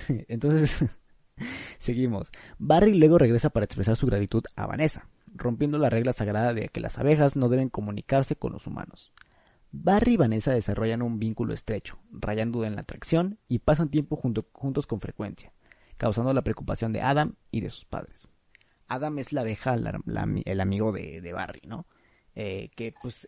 Entonces, 0.27 0.86
seguimos. 1.77 2.32
Barry 2.58 2.96
luego 2.96 3.17
regresa 3.17 3.50
para 3.50 3.65
expresar 3.65 3.96
su 3.96 4.08
gratitud 4.08 4.44
a 4.55 4.65
Vanessa, 4.65 5.08
rompiendo 5.36 5.77
la 5.77 5.89
regla 5.89 6.13
sagrada 6.13 6.53
de 6.53 6.70
que 6.70 6.79
las 6.79 6.98
abejas 6.98 7.36
no 7.36 7.50
deben 7.50 7.70
comunicarse 7.70 8.36
con 8.36 8.53
los 8.53 8.65
humanos. 8.65 9.13
Barry 9.84 10.13
y 10.13 10.17
Vanessa 10.17 10.53
desarrollan 10.53 11.01
un 11.01 11.20
vínculo 11.20 11.53
estrecho, 11.53 12.00
rayando 12.12 12.63
en 12.63 12.75
la 12.75 12.82
atracción 12.82 13.39
y 13.48 13.60
pasan 13.60 13.89
tiempo 13.89 14.15
juntos 14.15 14.88
con 14.88 15.01
frecuencia, 15.01 15.51
causando 15.98 16.34
la 16.34 16.44
preocupación 16.44 16.94
de 16.94 17.01
Adam 17.01 17.36
y 17.51 17.62
de 17.62 17.70
sus 17.70 17.86
padres. 17.86 18.27
Adam 18.88 19.20
es 19.20 19.34
la 19.34 19.41
abeja, 19.41 19.74
el 19.75 20.62
amigo 20.62 20.91
de, 20.91 21.34
Barry, 21.34 21.62
¿no? 21.67 21.86
Eh, 22.36 22.70
que 22.75 22.94
pues 23.01 23.27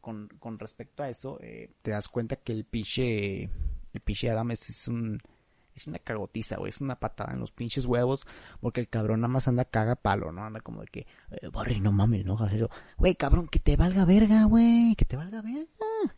con, 0.00 0.58
respecto 0.58 1.02
a 1.02 1.10
eso 1.10 1.38
eh, 1.40 1.70
te 1.82 1.90
das 1.90 2.08
cuenta 2.08 2.36
que 2.36 2.52
el 2.52 2.64
piche 2.64 3.42
el 3.42 4.00
piche 4.02 4.30
Adam 4.30 4.50
es 4.52 4.88
un 4.88 5.20
es 5.78 5.86
una 5.86 5.98
cagotiza, 5.98 6.56
güey, 6.56 6.70
es 6.70 6.80
una 6.80 6.96
patada 6.96 7.32
en 7.32 7.40
los 7.40 7.52
pinches 7.52 7.86
huevos, 7.86 8.26
porque 8.60 8.80
el 8.80 8.88
cabrón 8.88 9.20
nada 9.20 9.32
más 9.32 9.48
anda 9.48 9.64
caga 9.64 9.96
palo, 9.96 10.32
¿no? 10.32 10.44
Anda 10.44 10.60
como 10.60 10.82
de 10.82 10.88
que, 10.88 11.06
eh, 11.30 11.48
Barry, 11.52 11.80
no 11.80 11.92
mames, 11.92 12.24
no 12.24 12.34
hagas 12.34 12.52
eso. 12.52 12.70
Güey, 12.96 13.14
cabrón, 13.14 13.48
que 13.48 13.58
te 13.58 13.76
valga 13.76 14.04
verga, 14.04 14.44
güey, 14.44 14.94
que 14.96 15.04
te 15.04 15.16
valga 15.16 15.42
verga. 15.42 15.64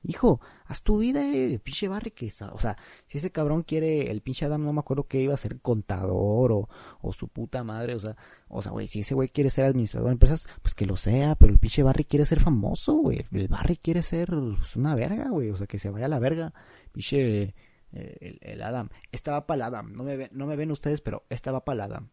Hijo, 0.03 0.41
haz 0.67 0.83
tu 0.83 0.99
vida, 0.99 1.23
eh, 1.23 1.59
pinche 1.63 1.89
Barry, 1.89 2.11
que, 2.11 2.33
o 2.53 2.59
sea, 2.59 2.77
si 3.07 3.19
ese 3.19 3.31
cabrón 3.31 3.63
quiere, 3.63 4.11
el 4.11 4.21
pinche 4.21 4.45
Adam, 4.45 4.65
no 4.65 4.73
me 4.73 4.81
acuerdo 4.81 5.05
que 5.07 5.21
iba 5.21 5.35
a 5.35 5.39
ser 5.39 5.61
contador 5.61 6.53
o, 6.53 6.69
o 7.01 7.13
su 7.13 7.29
puta 7.29 7.65
madre, 7.65 7.95
o 7.95 8.01
sea, 8.01 8.17
o 8.49 8.63
sea, 8.63 8.73
güey, 8.73 8.89
si 8.89 9.01
ese 9.01 9.15
güey 9.15 9.29
quiere 9.29 9.51
ser 9.51 9.65
administrador 9.65 10.09
de 10.09 10.13
empresas, 10.13 10.47
pues 10.63 10.75
que 10.75 10.87
lo 10.87 10.97
sea, 10.97 11.35
pero 11.37 11.53
el 11.53 11.59
pinche 11.59 11.83
Barry 11.83 12.05
quiere 12.05 12.25
ser 12.25 12.41
famoso, 12.41 12.95
güey. 12.95 13.25
El 13.33 13.49
Barry 13.49 13.77
quiere 13.77 14.03
ser 14.03 14.29
pues, 14.29 14.77
una 14.77 14.95
verga, 14.95 15.29
güey, 15.31 15.51
o 15.51 15.57
sea, 15.57 15.67
que 15.67 15.79
se 15.79 15.91
vaya 15.91 16.07
a 16.07 16.09
la 16.09 16.19
verga. 16.19 16.53
Pinche 16.93 17.55
eh, 17.93 18.39
el, 18.41 18.63
Adam. 18.63 18.89
Estaba 19.13 19.47
para 19.47 19.57
el 19.57 19.63
Adam. 19.63 19.93
No 19.93 20.05
me, 20.05 20.29
no 20.33 20.47
me 20.47 20.57
ven 20.57 20.71
ustedes, 20.71 21.01
pero 21.01 21.25
estaba 21.29 21.65
para 21.65 21.75
el 21.75 21.93
Adam. 21.93 22.11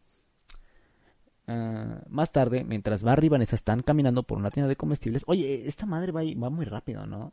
Ah, 1.46 2.02
más 2.08 2.30
tarde, 2.30 2.62
mientras 2.62 3.02
Barry 3.02 3.26
y 3.26 3.30
Vanessa 3.30 3.56
están 3.56 3.82
caminando 3.82 4.22
por 4.22 4.38
una 4.38 4.50
tienda 4.50 4.68
de 4.68 4.76
comestibles. 4.76 5.22
Oye, 5.26 5.66
esta 5.66 5.86
madre 5.86 6.12
va, 6.12 6.20
va 6.22 6.50
muy 6.50 6.66
rápido, 6.66 7.06
¿no? 7.06 7.32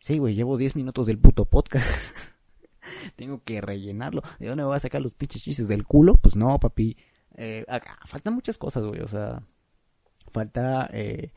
Sí, 0.00 0.18
güey, 0.18 0.34
llevo 0.34 0.56
10 0.56 0.76
minutos 0.76 1.06
del 1.06 1.18
puto 1.18 1.44
podcast. 1.44 1.86
Tengo 3.16 3.42
que 3.44 3.60
rellenarlo. 3.60 4.22
¿De 4.38 4.48
dónde 4.48 4.62
me 4.62 4.66
voy 4.66 4.76
a 4.76 4.80
sacar 4.80 5.00
los 5.00 5.14
pinches 5.14 5.42
chistes? 5.42 5.68
¿Del 5.68 5.86
culo? 5.86 6.14
Pues 6.14 6.36
no, 6.36 6.58
papi. 6.58 6.96
Eh, 7.36 7.64
faltan 8.04 8.34
muchas 8.34 8.58
cosas, 8.58 8.84
güey. 8.84 9.00
O 9.00 9.08
sea, 9.08 9.42
falta 10.32 10.90
eh, 10.92 11.32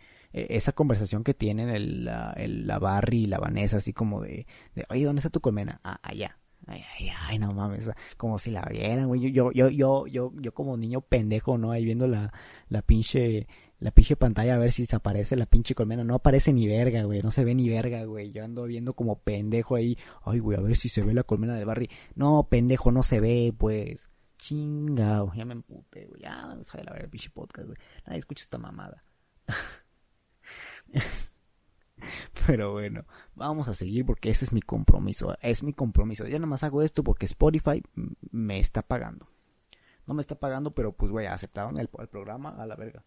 esa 0.50 0.72
conversación 0.74 1.24
que 1.24 1.34
tienen 1.34 1.70
el, 1.70 2.10
el, 2.36 2.68
la 2.68 2.80
Barry 2.80 3.24
y 3.24 3.26
la 3.26 3.40
Vanessa, 3.40 3.78
así 3.78 3.94
como 3.94 4.22
de, 4.22 4.46
de 4.76 4.86
oye, 4.90 5.06
¿dónde 5.06 5.20
está 5.20 5.30
tu 5.30 5.42
colmena? 5.42 5.80
Ah, 5.84 6.00
allá. 6.04 6.38
Ay, 6.66 6.84
ay, 7.00 7.10
ay, 7.16 7.40
no 7.40 7.54
mames, 7.54 7.90
como 8.18 8.38
si 8.38 8.52
la 8.52 8.62
vieran, 8.70 9.08
güey. 9.08 9.32
Yo, 9.32 9.52
yo, 9.52 9.70
yo, 9.70 10.08
yo, 10.08 10.34
yo 10.36 10.54
como 10.54 10.76
niño 10.76 11.02
pendejo, 11.02 11.58
¿no? 11.58 11.72
Ahí 11.72 11.86
viendo 11.86 12.08
la, 12.08 12.34
la 12.68 12.82
pinche, 12.82 13.48
la 13.80 13.92
pinche 13.92 14.18
pantalla 14.18 14.56
a 14.56 14.58
ver 14.58 14.72
si 14.72 14.86
se 14.86 14.96
aparece 14.96 15.38
la 15.38 15.46
pinche 15.46 15.76
colmena. 15.76 16.04
No 16.04 16.16
aparece 16.16 16.52
ni 16.52 16.68
verga, 16.68 17.04
güey. 17.04 17.22
No 17.22 17.32
se 17.32 17.46
ve 17.46 17.56
ni 17.56 17.70
verga, 17.70 18.04
güey. 18.04 18.32
Yo 18.32 18.44
ando 18.44 18.64
viendo 18.64 18.94
como 18.94 19.20
pendejo 19.20 19.76
ahí. 19.76 19.98
Ay, 20.26 20.40
güey, 20.40 20.58
a 20.58 20.62
ver 20.62 20.76
si 20.76 20.90
se 20.90 21.04
ve 21.04 21.14
la 21.14 21.24
colmena 21.24 21.56
de 21.56 21.64
Barry. 21.64 21.90
No, 22.16 22.48
pendejo, 22.50 22.92
no 22.92 23.04
se 23.04 23.22
ve, 23.22 23.54
pues. 23.58 24.10
Chingao, 24.38 25.34
ya 25.36 25.46
me 25.46 25.54
emputé, 25.54 26.06
güey. 26.08 26.22
Ya, 26.22 26.58
sale 26.66 26.84
la 26.84 26.92
ver 26.94 27.04
el 27.04 27.10
pinche 27.10 27.30
podcast, 27.30 27.68
güey. 27.68 27.78
Nadie 28.06 28.20
escucha 28.20 28.44
esta 28.44 28.58
mamada. 28.58 29.04
Pero 32.46 32.72
bueno, 32.74 33.06
vamos 33.36 33.68
a 33.68 33.74
seguir 33.74 34.06
porque 34.06 34.30
ese 34.30 34.46
es 34.46 34.54
mi 34.54 34.62
compromiso. 34.62 35.36
Es 35.42 35.64
mi 35.64 35.74
compromiso. 35.74 36.26
Yo 36.26 36.38
nada 36.38 36.48
más 36.48 36.64
hago 36.64 36.82
esto 36.82 37.04
porque 37.04 37.26
Spotify 37.26 37.84
me 38.32 38.60
está 38.60 38.82
pagando. 38.82 39.28
No 40.06 40.14
me 40.14 40.22
está 40.22 40.36
pagando, 40.36 40.72
pero 40.72 40.94
pues, 40.94 41.12
güey, 41.12 41.26
aceptaron 41.26 41.78
el, 41.78 41.90
el 42.00 42.08
programa 42.08 42.50
a 42.52 42.66
la 42.66 42.76
verga. 42.76 43.04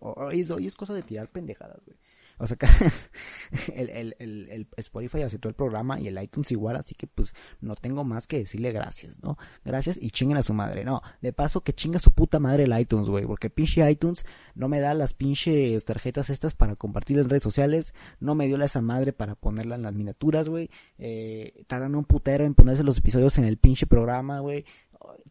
Hoy 0.00 0.66
es 0.66 0.74
cosa 0.74 0.94
de 0.94 1.02
tirar 1.02 1.28
pendejadas, 1.28 1.80
güey. 1.84 1.96
O 2.38 2.46
sea, 2.46 2.56
el, 3.74 3.90
el, 3.90 4.16
el, 4.18 4.48
el, 4.50 4.68
Spotify 4.76 5.22
aceptó 5.22 5.48
el 5.48 5.54
programa 5.54 6.00
y 6.00 6.08
el 6.08 6.22
iTunes 6.22 6.52
igual, 6.52 6.76
así 6.76 6.94
que 6.94 7.06
pues 7.06 7.34
no 7.60 7.74
tengo 7.74 8.04
más 8.04 8.26
que 8.26 8.38
decirle 8.38 8.72
gracias, 8.72 9.20
¿no? 9.22 9.36
Gracias 9.64 9.98
y 10.00 10.10
chinguen 10.10 10.38
a 10.38 10.42
su 10.42 10.54
madre. 10.54 10.84
No, 10.84 11.02
de 11.20 11.32
paso 11.32 11.62
que 11.62 11.72
chinga 11.72 11.98
su 11.98 12.12
puta 12.12 12.38
madre 12.38 12.64
el 12.64 12.78
iTunes, 12.78 13.08
güey, 13.08 13.26
porque 13.26 13.50
pinche 13.50 13.88
iTunes 13.90 14.24
no 14.54 14.68
me 14.68 14.80
da 14.80 14.94
las 14.94 15.14
pinches 15.14 15.84
tarjetas 15.84 16.30
estas 16.30 16.54
para 16.54 16.76
compartir 16.76 17.18
en 17.18 17.28
redes 17.28 17.42
sociales, 17.42 17.94
no 18.20 18.34
me 18.34 18.46
dio 18.46 18.56
la 18.56 18.66
esa 18.66 18.80
madre 18.80 19.12
para 19.12 19.34
ponerla 19.34 19.74
en 19.74 19.82
las 19.82 19.94
miniaturas, 19.94 20.48
güey. 20.48 20.70
Eh, 20.98 21.64
tardan 21.66 21.94
un 21.94 22.04
putero 22.04 22.44
en 22.44 22.54
ponerse 22.54 22.84
los 22.84 22.98
episodios 22.98 23.38
en 23.38 23.44
el 23.44 23.56
pinche 23.56 23.86
programa, 23.86 24.40
güey. 24.40 24.64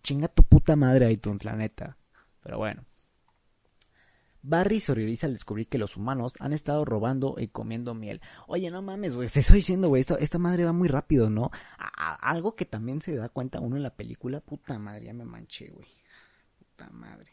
Chinga 0.04 0.28
tu 0.28 0.44
puta 0.44 0.76
madre 0.76 1.12
iTunes, 1.12 1.46
la 1.46 1.56
neta. 1.56 1.98
Pero 2.44 2.58
bueno. 2.58 2.84
Barry 4.42 4.80
se 4.80 4.92
horroriza 4.92 5.28
al 5.28 5.34
descubrir 5.34 5.68
que 5.68 5.78
los 5.78 5.98
humanos 5.98 6.34
han 6.40 6.54
estado 6.54 6.86
robando 6.86 7.36
y 7.38 7.48
comiendo 7.48 7.94
miel. 7.94 8.22
Oye, 8.48 8.70
no 8.70 8.82
mames, 8.82 9.16
güey, 9.16 9.30
te 9.30 9.42
estoy 9.42 9.58
diciendo, 9.58 9.90
güey, 9.90 10.06
esta 10.20 10.38
madre 10.38 10.66
va 10.66 10.74
muy 10.74 10.88
rápido, 10.88 11.30
¿no? 11.30 11.52
algo 11.78 12.56
que 12.56 12.66
también 12.66 13.02
se 13.02 13.16
da 13.16 13.30
cuenta 13.30 13.60
uno 13.60 13.76
en 13.78 13.84
la 13.84 13.96
película, 13.96 14.40
puta 14.40 14.78
madre, 14.78 15.06
ya 15.06 15.14
me 15.14 15.26
manché, 15.26 15.70
güey. 15.70 15.88
Puta 16.60 16.90
madre. 16.90 17.32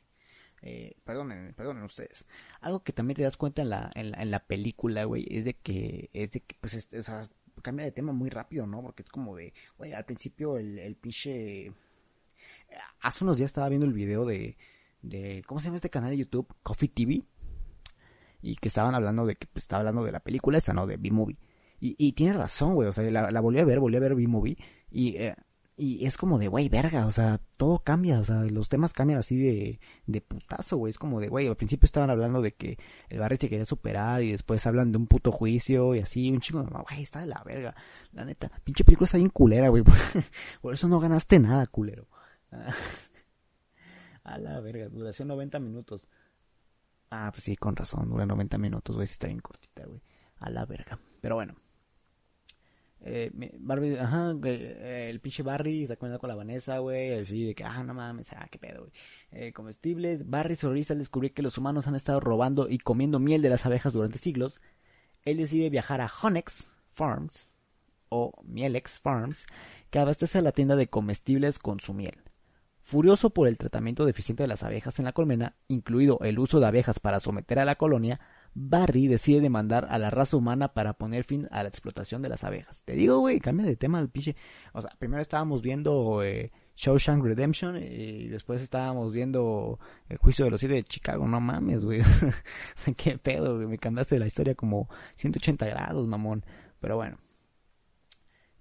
Eh, 0.63 0.97
perdonen, 1.05 1.53
perdonen 1.55 1.83
ustedes. 1.83 2.25
Algo 2.61 2.83
que 2.83 2.93
también 2.93 3.17
te 3.17 3.23
das 3.23 3.37
cuenta 3.37 3.63
en 3.63 3.71
la, 3.71 3.91
en 3.95 4.31
la, 4.31 4.47
película, 4.47 5.05
güey, 5.05 5.27
es 5.29 5.45
de 5.45 5.55
que, 5.55 6.09
es 6.13 6.31
de 6.31 6.41
que, 6.41 6.57
pues, 6.61 6.89
o 6.93 7.03
sea, 7.03 7.29
cambia 7.63 7.85
de 7.85 7.93
tema 7.93 8.13
muy 8.13 8.31
rápido, 8.31 8.67
¿no? 8.67 8.81
Porque 8.83 9.03
es 9.03 9.09
como 9.11 9.37
de, 9.37 9.53
güey, 9.77 9.93
al 9.93 10.05
principio 10.05 10.57
el, 10.57 10.79
el 10.79 10.97
pinche... 10.97 11.73
Hace 13.01 13.25
unos 13.25 13.37
días 13.37 13.51
estaba 13.51 13.69
viendo 13.69 13.87
el 13.87 13.93
video 13.93 14.25
de, 14.25 14.57
de 15.05 15.43
¿cómo 15.47 15.61
se 15.61 15.67
llama 15.67 15.77
este 15.77 15.91
canal 15.91 16.11
de 16.11 16.19
YouTube? 16.19 16.55
Coffee 16.63 16.89
TV. 16.89 17.23
Y 18.43 18.57
que 18.57 18.69
estaban 18.69 18.95
hablando 18.95 19.25
de 19.25 19.37
que 19.37 19.47
pues, 19.47 19.65
estaba 19.65 19.81
hablando 19.81 20.05
de 20.05 20.13
la 20.13 20.21
película 20.21 20.59
esa, 20.59 20.75
¿no? 20.75 20.87
De 20.87 20.97
B-Movie. 20.97 21.39
Y, 21.81 21.97
y 21.99 22.13
tiene 22.13 22.35
razón, 22.35 22.75
güey. 22.75 22.89
O 22.89 22.93
sea, 22.93 23.05
la, 23.11 23.41
volví 23.41 23.59
a 23.59 23.65
ver, 23.65 23.81
volví 23.81 23.97
a 23.97 24.01
ver 24.01 24.15
B-Movie. 24.15 24.59
Y, 24.91 25.17
eh, 25.17 25.35
y 25.77 26.05
es 26.05 26.19
como 26.19 26.39
de, 26.39 26.49
güey, 26.49 26.69
verga. 26.69 27.07
O 27.07 27.11
sea, 27.11 27.41
todo 27.57 27.79
cambia. 27.79 28.21
O 28.21 28.25
sea, 28.25 28.43
los 28.45 28.69
temas 28.69 28.93
cambian 28.93 29.19
así 29.19 29.37
de, 29.39 29.81
de 30.07 30.21
putazo, 30.21 30.77
güey. 30.77 30.91
Es 30.91 30.99
como 30.99 31.21
de, 31.21 31.29
güey, 31.29 31.49
al 31.49 31.57
principio 31.57 31.87
estaban 31.87 32.11
hablando 32.11 32.43
de 32.43 32.53
que 32.53 32.79
el 33.09 33.19
barrio 33.19 33.39
se 33.41 33.49
quería 33.49 33.65
superar. 33.65 34.23
Y 34.23 34.33
después 34.33 34.67
hablan 34.67 34.93
de 34.93 34.99
un 34.99 35.07
puto 35.07 35.33
juicio 35.33 35.95
y 35.95 36.01
así. 36.01 36.31
Un 36.31 36.41
chingo 36.41 36.63
de, 36.63 36.69
güey, 36.69 37.03
está 37.03 37.21
de 37.21 37.27
la 37.27 37.43
verga. 37.45 37.75
La 38.13 38.27
neta, 38.27 38.51
pinche 38.63 38.85
película 38.85 39.07
está 39.07 39.17
bien 39.17 39.31
culera, 39.31 39.69
güey. 39.69 39.83
Por 40.61 40.75
eso 40.75 40.87
no 40.87 41.01
ganaste 41.01 41.39
nada, 41.39 41.67
culero. 41.67 42.09
A 44.25 44.39
la 44.39 44.61
verga, 44.61 44.89
duración 44.89 45.29
90 45.29 45.59
minutos. 45.61 46.09
Ah, 47.11 47.31
pues 47.33 47.45
sí, 47.45 47.57
con 47.57 47.77
razón, 47.77 48.09
dura 48.11 48.27
90 48.27 48.59
minutos, 48.59 48.97
güey, 48.97 49.07
si 49.07 49.13
está 49.13 49.29
bien 49.29 49.41
cortita, 49.41 49.85
güey. 49.87 50.01
A 50.39 50.51
la 50.51 50.65
verga. 50.67 50.99
Pero 51.21 51.37
bueno. 51.37 51.55
Eh, 53.07 53.31
Barbie, 53.59 53.99
ajá, 53.99 54.35
eh, 54.45 55.09
el 55.11 55.21
pinche 55.21 55.43
Barry 55.43 55.87
se 55.87 55.99
cuenta 55.99 56.19
con 56.19 56.29
la 56.29 56.35
Vanessa, 56.35 56.79
güey, 56.79 57.13
así 57.21 57.45
de 57.45 57.55
que, 57.55 57.63
ah, 57.63 57.85
no 57.85 57.93
mames, 57.93 58.33
ah, 58.33 58.49
qué 58.51 58.59
pedo, 58.59 58.81
güey. 58.81 58.93
Eh, 59.31 59.53
comestibles, 59.53 60.29
Barry 60.29 60.57
horroriza 60.63 60.95
al 60.95 61.01
descubrir 61.01 61.35
que 61.35 61.43
los 61.43 61.59
humanos 61.59 61.87
han 61.87 61.97
estado 61.97 62.19
robando 62.19 62.67
y 62.69 62.79
comiendo 62.79 63.19
miel 63.19 63.43
de 63.43 63.51
las 63.51 63.67
abejas 63.67 63.93
durante 63.93 64.17
siglos. 64.17 64.59
Él 65.23 65.37
decide 65.37 65.69
viajar 65.69 66.01
a 66.01 66.11
Honex 66.23 66.71
Farms, 66.95 67.47
o 68.09 68.33
Mielex 68.43 68.99
Farms, 68.99 69.47
que 69.91 69.99
abastece 69.99 70.39
a 70.39 70.43
la 70.43 70.53
tienda 70.53 70.77
de 70.77 70.89
comestibles 70.89 71.59
con 71.59 71.81
su 71.81 71.93
miel. 71.93 72.23
Furioso 72.85 73.31
por 73.31 73.49
el 73.49 73.57
tratamiento 73.57 74.05
deficiente 74.05 74.43
de 74.43 74.47
las 74.47 74.63
abejas 74.63 74.99
en 74.99 75.07
la 75.07 75.15
colmena, 75.15 75.57
incluido 75.69 76.19
el 76.21 76.39
uso 76.39 76.61
de 76.61 76.67
abejas 76.67 77.01
para 77.01 77.19
someter 77.19 77.59
a 77.59 77.65
la 77.65 77.77
colonia, 77.77 78.21
Barry 78.53 79.09
decide 79.09 79.41
demandar 79.41 79.87
a 79.89 79.97
la 79.97 80.11
raza 80.11 80.37
humana 80.37 80.75
para 80.75 80.93
poner 80.93 81.25
fin 81.25 81.49
a 81.51 81.63
la 81.63 81.71
explotación 81.71 82.21
de 82.21 82.29
las 82.29 82.45
abejas. 82.45 82.83
Te 82.85 82.93
digo, 82.93 83.21
güey, 83.21 83.41
cambia 83.41 83.65
de 83.65 83.77
tema 83.77 84.01
al 84.01 84.11
pinche. 84.11 84.37
O 84.75 84.83
sea, 84.83 84.91
primero 84.99 85.23
estábamos 85.23 85.63
viendo 85.63 86.23
eh, 86.23 86.53
Redemption 86.77 87.79
y 87.83 88.29
después 88.29 88.61
estábamos 88.61 89.15
viendo 89.15 89.79
El 90.11 90.19
juicio 90.19 90.45
de 90.45 90.51
los 90.51 90.61
siete 90.61 90.75
de 90.75 90.85
Chicago. 90.85 91.27
No 91.27 91.41
mames, 91.41 91.87
güey. 91.87 92.01
o 92.03 92.05
sea, 92.05 92.93
qué 92.95 93.17
pedo. 93.17 93.57
Me 93.57 93.79
cambiaste 93.79 94.19
la 94.19 94.27
historia 94.27 94.55
como 94.55 94.91
180 95.17 95.65
grados, 95.65 96.07
mamón. 96.07 96.45
Pero 96.81 96.97
bueno. 96.97 97.24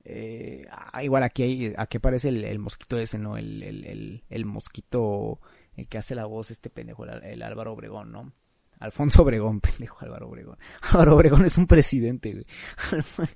Eh, 0.05 0.67
ah, 0.69 1.01
igual 1.03 1.23
aquí 1.23 1.71
aquí 1.77 1.97
aparece 1.97 2.29
el, 2.29 2.59
mosquito 2.59 2.97
ese, 2.97 3.17
¿no? 3.17 3.37
El, 3.37 3.63
el, 3.63 4.23
el, 4.29 4.45
mosquito 4.45 5.39
el 5.75 5.87
que 5.87 5.97
hace 5.97 6.13
la 6.13 6.25
voz, 6.25 6.51
este 6.51 6.69
pendejo, 6.69 7.05
el, 7.05 7.41
Álvaro 7.41 7.73
Obregón, 7.73 8.11
¿no? 8.11 8.33
Alfonso 8.79 9.21
Obregón, 9.23 9.61
pendejo 9.61 9.97
Álvaro 10.01 10.27
Obregón. 10.27 10.57
Álvaro 10.91 11.15
Obregón 11.15 11.45
es 11.45 11.57
un 11.57 11.67
presidente, 11.67 12.33
güey. 12.33 12.45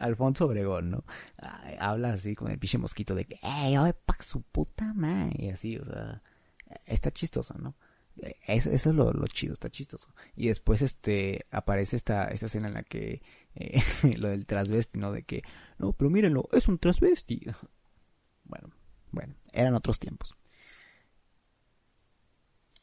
Alfonso 0.00 0.44
Obregón, 0.44 0.90
¿no? 0.90 1.04
habla 1.78 2.10
así 2.10 2.34
con 2.34 2.50
el 2.50 2.58
pinche 2.58 2.76
mosquito 2.76 3.14
de 3.14 3.24
que, 3.24 3.38
¡ey, 3.42 3.78
oye, 3.78 3.94
pa' 3.94 4.16
su 4.20 4.42
puta 4.42 4.92
madre! 4.92 5.32
Y 5.38 5.48
así, 5.48 5.78
o 5.78 5.84
sea, 5.84 6.22
está 6.84 7.10
chistoso, 7.10 7.54
¿no? 7.54 7.74
eso 8.46 8.70
es 8.70 8.86
lo, 8.86 9.12
lo, 9.12 9.26
chido, 9.26 9.54
está 9.54 9.70
chistoso. 9.70 10.12
Y 10.36 10.48
después 10.48 10.82
este 10.82 11.46
aparece 11.50 11.96
esta, 11.96 12.26
esta 12.26 12.46
escena 12.46 12.68
en 12.68 12.74
la 12.74 12.82
que 12.82 13.22
lo 14.18 14.28
del 14.28 14.46
transvesti, 14.46 14.98
¿no? 14.98 15.12
De 15.12 15.22
que, 15.22 15.42
no, 15.78 15.92
pero 15.92 16.10
mírenlo, 16.10 16.48
es 16.52 16.68
un 16.68 16.78
transvesti. 16.78 17.40
Bueno, 18.44 18.70
bueno, 19.12 19.34
eran 19.52 19.74
otros 19.74 19.98
tiempos. 19.98 20.36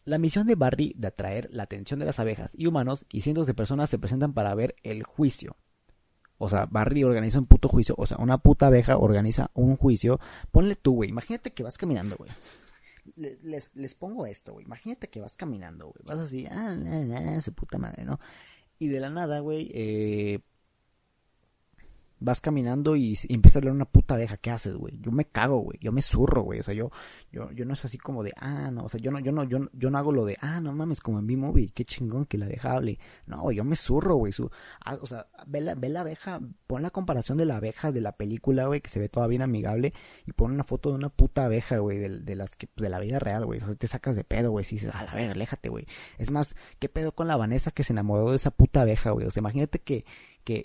La 0.06 0.18
misión 0.18 0.48
de 0.48 0.56
Barry 0.56 0.96
de 0.98 1.08
atraer 1.08 1.48
la 1.52 1.64
atención 1.64 2.00
de 2.00 2.08
las 2.08 2.18
abejas 2.18 2.54
y 2.58 2.66
humanos 2.66 3.06
y 3.12 3.22
cientos 3.22 3.46
de 3.46 3.54
personas 3.54 3.90
se 3.90 4.00
presentan 4.00 4.34
para 4.34 4.56
ver 4.56 4.74
el 4.82 5.04
juicio. 5.04 5.58
O 6.40 6.50
sea, 6.50 6.66
Barry 6.66 7.04
organiza 7.04 7.38
un 7.38 7.46
puto 7.46 7.68
juicio. 7.68 7.94
O 7.98 8.08
sea, 8.08 8.18
una 8.18 8.40
puta 8.40 8.68
abeja 8.68 8.98
organiza 8.98 9.52
un 9.54 9.76
juicio. 9.76 10.20
Ponle 10.50 10.76
tú, 10.76 10.96
güey. 10.96 11.10
Imagínate 11.10 11.52
que 11.52 11.62
vas 11.62 11.78
caminando, 11.78 12.16
güey. 12.16 12.32
Les, 13.16 13.70
les, 13.76 13.96
pongo 13.96 14.26
esto, 14.26 14.54
güey. 14.54 14.66
Imagínate 14.66 15.10
que 15.10 15.20
vas 15.20 15.36
caminando, 15.36 15.88
güey. 15.88 16.06
Vas 16.06 16.20
así, 16.20 16.48
ah, 16.48 16.74
nah, 16.76 17.42
su 17.42 17.54
puta 17.54 17.78
madre, 17.78 18.06
¿no? 18.06 18.20
Y 18.80 18.88
de 18.88 19.00
la 19.02 19.10
nada, 19.10 19.40
güey, 19.40 19.70
eh, 19.74 20.40
vas 22.20 22.42
caminando 22.42 22.96
y, 22.96 23.18
empiezas 23.30 23.58
a 23.58 23.66
leer 23.66 23.74
una 23.74 23.86
puta 23.86 24.16
abeja, 24.16 24.38
¿qué 24.38 24.52
haces, 24.52 24.76
güey? 24.76 25.00
Yo 25.00 25.12
me 25.12 25.26
cago, 25.26 25.60
güey, 25.60 25.80
yo 25.82 25.92
me 25.92 26.02
zurro, 26.02 26.44
güey, 26.44 26.60
o 26.60 26.64
sea, 26.64 26.74
yo, 26.74 26.92
yo, 27.32 27.52
yo 27.52 27.66
no 27.66 27.74
es 27.74 27.86
así 27.86 27.98
como 27.98 28.24
de, 28.24 28.34
ah, 28.38 28.72
no, 28.72 28.86
o 28.86 28.90
sea, 28.90 29.00
yo 29.00 29.12
no, 29.12 29.20
yo 29.20 29.32
no, 29.32 29.44
yo, 29.44 29.60
yo 29.74 29.90
no 29.90 29.98
hago 29.98 30.12
lo 30.12 30.26
de, 30.26 30.38
ah, 30.42 30.60
no 30.60 30.74
mames, 30.74 31.02
como 31.02 31.20
en 31.20 31.28
B-Movie, 31.28 31.72
qué 31.74 31.86
chingón 31.86 32.26
que 32.26 32.38
la 32.38 32.46
abeja 32.46 32.74
hable. 32.74 33.00
No, 33.26 33.52
yo 33.52 33.64
me 33.64 33.76
zurro, 33.76 34.16
güey, 34.16 34.34
ah, 34.86 34.98
o 35.02 35.06
sea, 35.06 35.28
ve 35.48 35.62
la, 35.62 35.76
ve 35.76 35.90
la 35.90 36.02
abeja, 36.02 36.40
pon 36.68 36.82
la 36.82 36.92
comparación 36.92 37.38
de 37.38 37.46
la 37.46 37.58
abeja 37.58 37.92
de 37.92 38.02
la 38.02 38.14
película, 38.14 38.66
güey, 38.66 38.82
que 38.82 38.90
se 38.90 39.00
ve 39.00 39.10
toda 39.10 39.28
bien 39.28 39.42
amigable, 39.42 39.94
y 40.26 40.34
pon 40.34 40.52
una 40.52 40.64
foto 40.64 40.90
de 40.90 40.96
una 40.96 41.10
puta 41.10 41.46
abeja, 41.46 41.78
güey, 41.78 41.98
de, 42.00 42.20
de 42.20 42.36
las 42.36 42.56
que, 42.56 42.70
de 42.76 42.90
la 42.90 43.00
vida 43.00 43.20
real, 43.20 43.46
güey, 43.46 43.62
o 43.62 43.66
sea, 43.66 43.76
te 43.76 43.88
sacas 43.88 44.16
de 44.16 44.24
pedo, 44.24 44.52
güey, 44.52 44.66
si 44.66 44.76
dices, 44.76 44.94
a 44.94 45.04
la 45.04 45.14
verga, 45.14 45.32
aléjate, 45.32 45.70
güey. 45.70 45.86
Es 46.18 46.32
más, 46.32 46.56
¿qué 46.80 46.90
pedo 46.90 47.14
con 47.14 47.28
la 47.28 47.38
Vanessa 47.38 47.72
que 47.72 47.84
se 47.84 47.94
enamoró 47.94 48.30
de 48.30 48.36
esa 48.36 48.52
puta 48.52 48.82
abeja, 48.82 49.12
güey? 49.12 49.26
O 49.26 49.32
sea, 49.32 49.42
imagínate 49.42 49.80
que, 49.80 50.06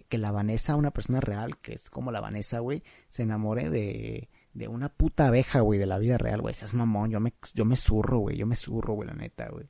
que, 0.09 0.19
la 0.19 0.31
Vanessa, 0.31 0.77
una 0.77 0.93
persona 0.93 1.21
real, 1.21 1.59
que 1.59 1.75
es 1.75 1.91
como 1.91 2.11
la 2.11 2.21
Vanessa, 2.21 2.61
güey, 2.61 2.83
se 3.09 3.23
enamore 3.23 3.69
de, 3.69 4.31
de 4.55 4.69
una 4.69 4.89
puta 4.89 5.27
abeja, 5.27 5.61
güey, 5.61 5.79
de 5.79 5.87
la 5.87 5.99
vida 5.99 6.17
real, 6.17 6.41
güey. 6.41 6.55
Seas 6.55 6.73
mamón, 6.73 7.11
yo 7.11 7.21
me, 7.21 7.35
yo 7.53 7.65
me 7.67 7.77
zurro, 7.77 8.19
güey, 8.19 8.37
yo 8.37 8.47
me 8.47 8.57
zurro, 8.57 8.95
güey, 8.95 9.09
la 9.09 9.15
neta, 9.15 9.49
güey. 9.51 9.69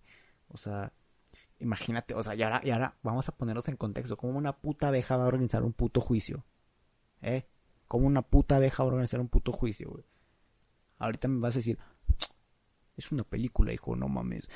O 0.49 0.57
sea, 0.57 0.93
imagínate, 1.59 2.15
o 2.15 2.23
sea, 2.23 2.35
y 2.37 2.43
ahora, 2.43 2.61
y 2.63 2.71
ahora 2.71 2.95
vamos 3.03 3.29
a 3.29 3.37
ponernos 3.37 3.67
en 3.69 3.77
contexto. 3.77 4.17
¿Cómo 4.17 4.39
una 4.39 4.57
puta 4.57 4.89
abeja 4.89 5.17
va 5.17 5.25
a 5.25 5.29
organizar 5.29 5.65
un 5.65 5.73
puto 5.73 6.01
juicio? 6.01 6.45
¿Eh? 7.21 7.49
¿Cómo 7.89 8.07
una 8.07 8.23
puta 8.23 8.57
abeja 8.57 8.85
va 8.85 8.91
a 8.91 8.93
organizar 8.93 9.21
un 9.21 9.29
puto 9.29 9.53
juicio, 9.53 9.91
güey? 9.91 10.05
Ahorita 10.99 11.27
me 11.27 11.41
vas 11.41 11.57
a 11.57 11.59
decir, 11.59 11.79
es 12.97 13.13
una 13.13 13.25
película, 13.25 13.73
hijo, 13.73 13.97
no 13.97 14.09
mames. 14.09 14.49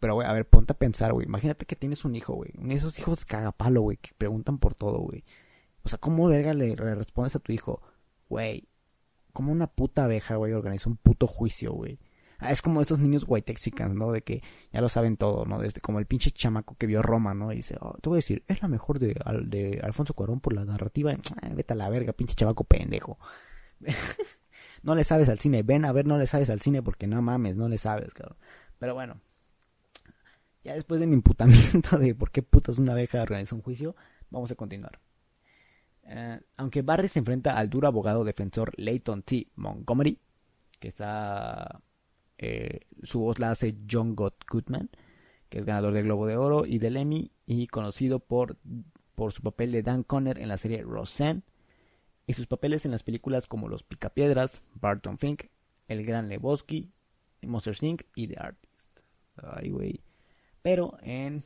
Pero, 0.00 0.14
güey, 0.14 0.26
a 0.26 0.32
ver, 0.32 0.48
ponte 0.48 0.72
a 0.72 0.76
pensar, 0.76 1.12
güey. 1.12 1.26
Imagínate 1.26 1.66
que 1.66 1.76
tienes 1.76 2.04
un 2.04 2.16
hijo, 2.16 2.34
güey. 2.34 2.50
Uno 2.58 2.68
de 2.68 2.74
esos 2.74 2.98
hijos 2.98 3.24
cagapalo, 3.24 3.82
güey, 3.82 3.96
que 3.98 4.10
preguntan 4.16 4.58
por 4.58 4.74
todo, 4.74 4.98
güey. 4.98 5.24
O 5.84 5.88
sea, 5.88 5.98
¿cómo 5.98 6.26
verga 6.26 6.54
le, 6.54 6.74
respondes 6.76 7.36
a 7.36 7.38
tu 7.38 7.52
hijo? 7.52 7.82
Güey, 8.28 8.68
como 9.32 9.52
una 9.52 9.66
puta 9.66 10.04
abeja, 10.04 10.36
güey, 10.36 10.52
organiza 10.52 10.88
un 10.88 10.96
puto 10.96 11.26
juicio, 11.26 11.72
güey. 11.72 11.98
Ah, 12.38 12.50
es 12.50 12.62
como 12.62 12.80
estos 12.80 12.98
niños 12.98 13.24
white 13.26 13.46
texicans, 13.46 13.94
¿no? 13.94 14.10
De 14.10 14.22
que 14.22 14.42
ya 14.72 14.80
lo 14.80 14.88
saben 14.88 15.16
todo, 15.16 15.44
¿no? 15.44 15.60
Desde 15.60 15.80
como 15.80 16.00
el 16.00 16.06
pinche 16.06 16.30
chamaco 16.30 16.74
que 16.76 16.86
vio 16.86 17.00
Roma, 17.00 17.32
¿no? 17.32 17.52
Y 17.52 17.56
dice, 17.56 17.76
oh, 17.80 17.96
te 18.02 18.08
voy 18.08 18.16
a 18.16 18.18
decir, 18.18 18.44
es 18.48 18.60
la 18.60 18.68
mejor 18.68 18.98
de, 18.98 19.14
de 19.44 19.80
Alfonso 19.82 20.14
Cuarón 20.14 20.40
por 20.40 20.52
la 20.52 20.64
narrativa. 20.64 21.14
Ah, 21.42 21.48
vete 21.54 21.74
a 21.74 21.76
la 21.76 21.88
verga, 21.88 22.12
pinche 22.12 22.34
chavaco 22.34 22.64
pendejo. 22.64 23.18
no 24.84 24.94
le 24.94 25.02
sabes 25.02 25.28
al 25.28 25.40
cine. 25.40 25.62
Ven 25.62 25.84
a 25.84 25.92
ver, 25.92 26.06
no 26.06 26.18
le 26.18 26.26
sabes 26.26 26.50
al 26.50 26.60
cine 26.60 26.82
porque 26.82 27.06
no 27.06 27.20
mames, 27.22 27.56
no 27.56 27.68
le 27.68 27.78
sabes, 27.78 28.12
cabrón. 28.12 28.36
Pero 28.78 28.94
bueno, 28.94 29.18
ya 30.62 30.74
después 30.74 31.00
de 31.00 31.06
mi 31.06 31.14
imputamiento 31.14 31.98
de 31.98 32.14
por 32.14 32.30
qué 32.30 32.42
putas 32.42 32.78
una 32.78 32.92
abeja 32.92 33.22
organiza 33.22 33.54
un 33.54 33.62
juicio, 33.62 33.96
vamos 34.30 34.50
a 34.50 34.54
continuar. 34.54 35.00
Eh, 36.02 36.38
aunque 36.58 36.82
Barry 36.82 37.08
se 37.08 37.18
enfrenta 37.18 37.56
al 37.56 37.70
duro 37.70 37.88
abogado 37.88 38.24
defensor 38.24 38.72
Leighton 38.76 39.22
T. 39.22 39.48
Montgomery, 39.56 40.18
que 40.78 40.88
está. 40.88 41.80
Eh, 42.36 42.80
su 43.04 43.20
voz 43.20 43.38
la 43.38 43.52
hace 43.52 43.74
John 43.90 44.14
Gott 44.14 44.44
Goodman, 44.50 44.90
que 45.48 45.60
es 45.60 45.64
ganador 45.64 45.94
del 45.94 46.04
Globo 46.04 46.26
de 46.26 46.36
Oro 46.36 46.66
y 46.66 46.78
del 46.78 46.98
Emmy, 46.98 47.30
y 47.46 47.68
conocido 47.68 48.18
por, 48.18 48.58
por 49.14 49.32
su 49.32 49.40
papel 49.40 49.72
de 49.72 49.82
Dan 49.82 50.02
Conner 50.02 50.38
en 50.38 50.48
la 50.48 50.58
serie 50.58 50.82
Roseanne 50.82 51.42
y 52.26 52.34
sus 52.34 52.46
papeles 52.46 52.84
en 52.84 52.90
las 52.90 53.02
películas 53.02 53.46
como 53.46 53.68
Los 53.68 53.82
Picapiedras, 53.82 54.62
Barton 54.74 55.18
Fink, 55.18 55.44
El 55.88 56.04
Gran 56.04 56.28
Lebowski, 56.28 56.90
Monster 57.42 57.76
Inc. 57.82 58.02
y 58.14 58.28
The 58.28 58.36
Artist. 58.38 59.00
Ay, 59.36 59.70
güey. 59.70 60.00
Pero 60.62 60.96
en, 61.02 61.44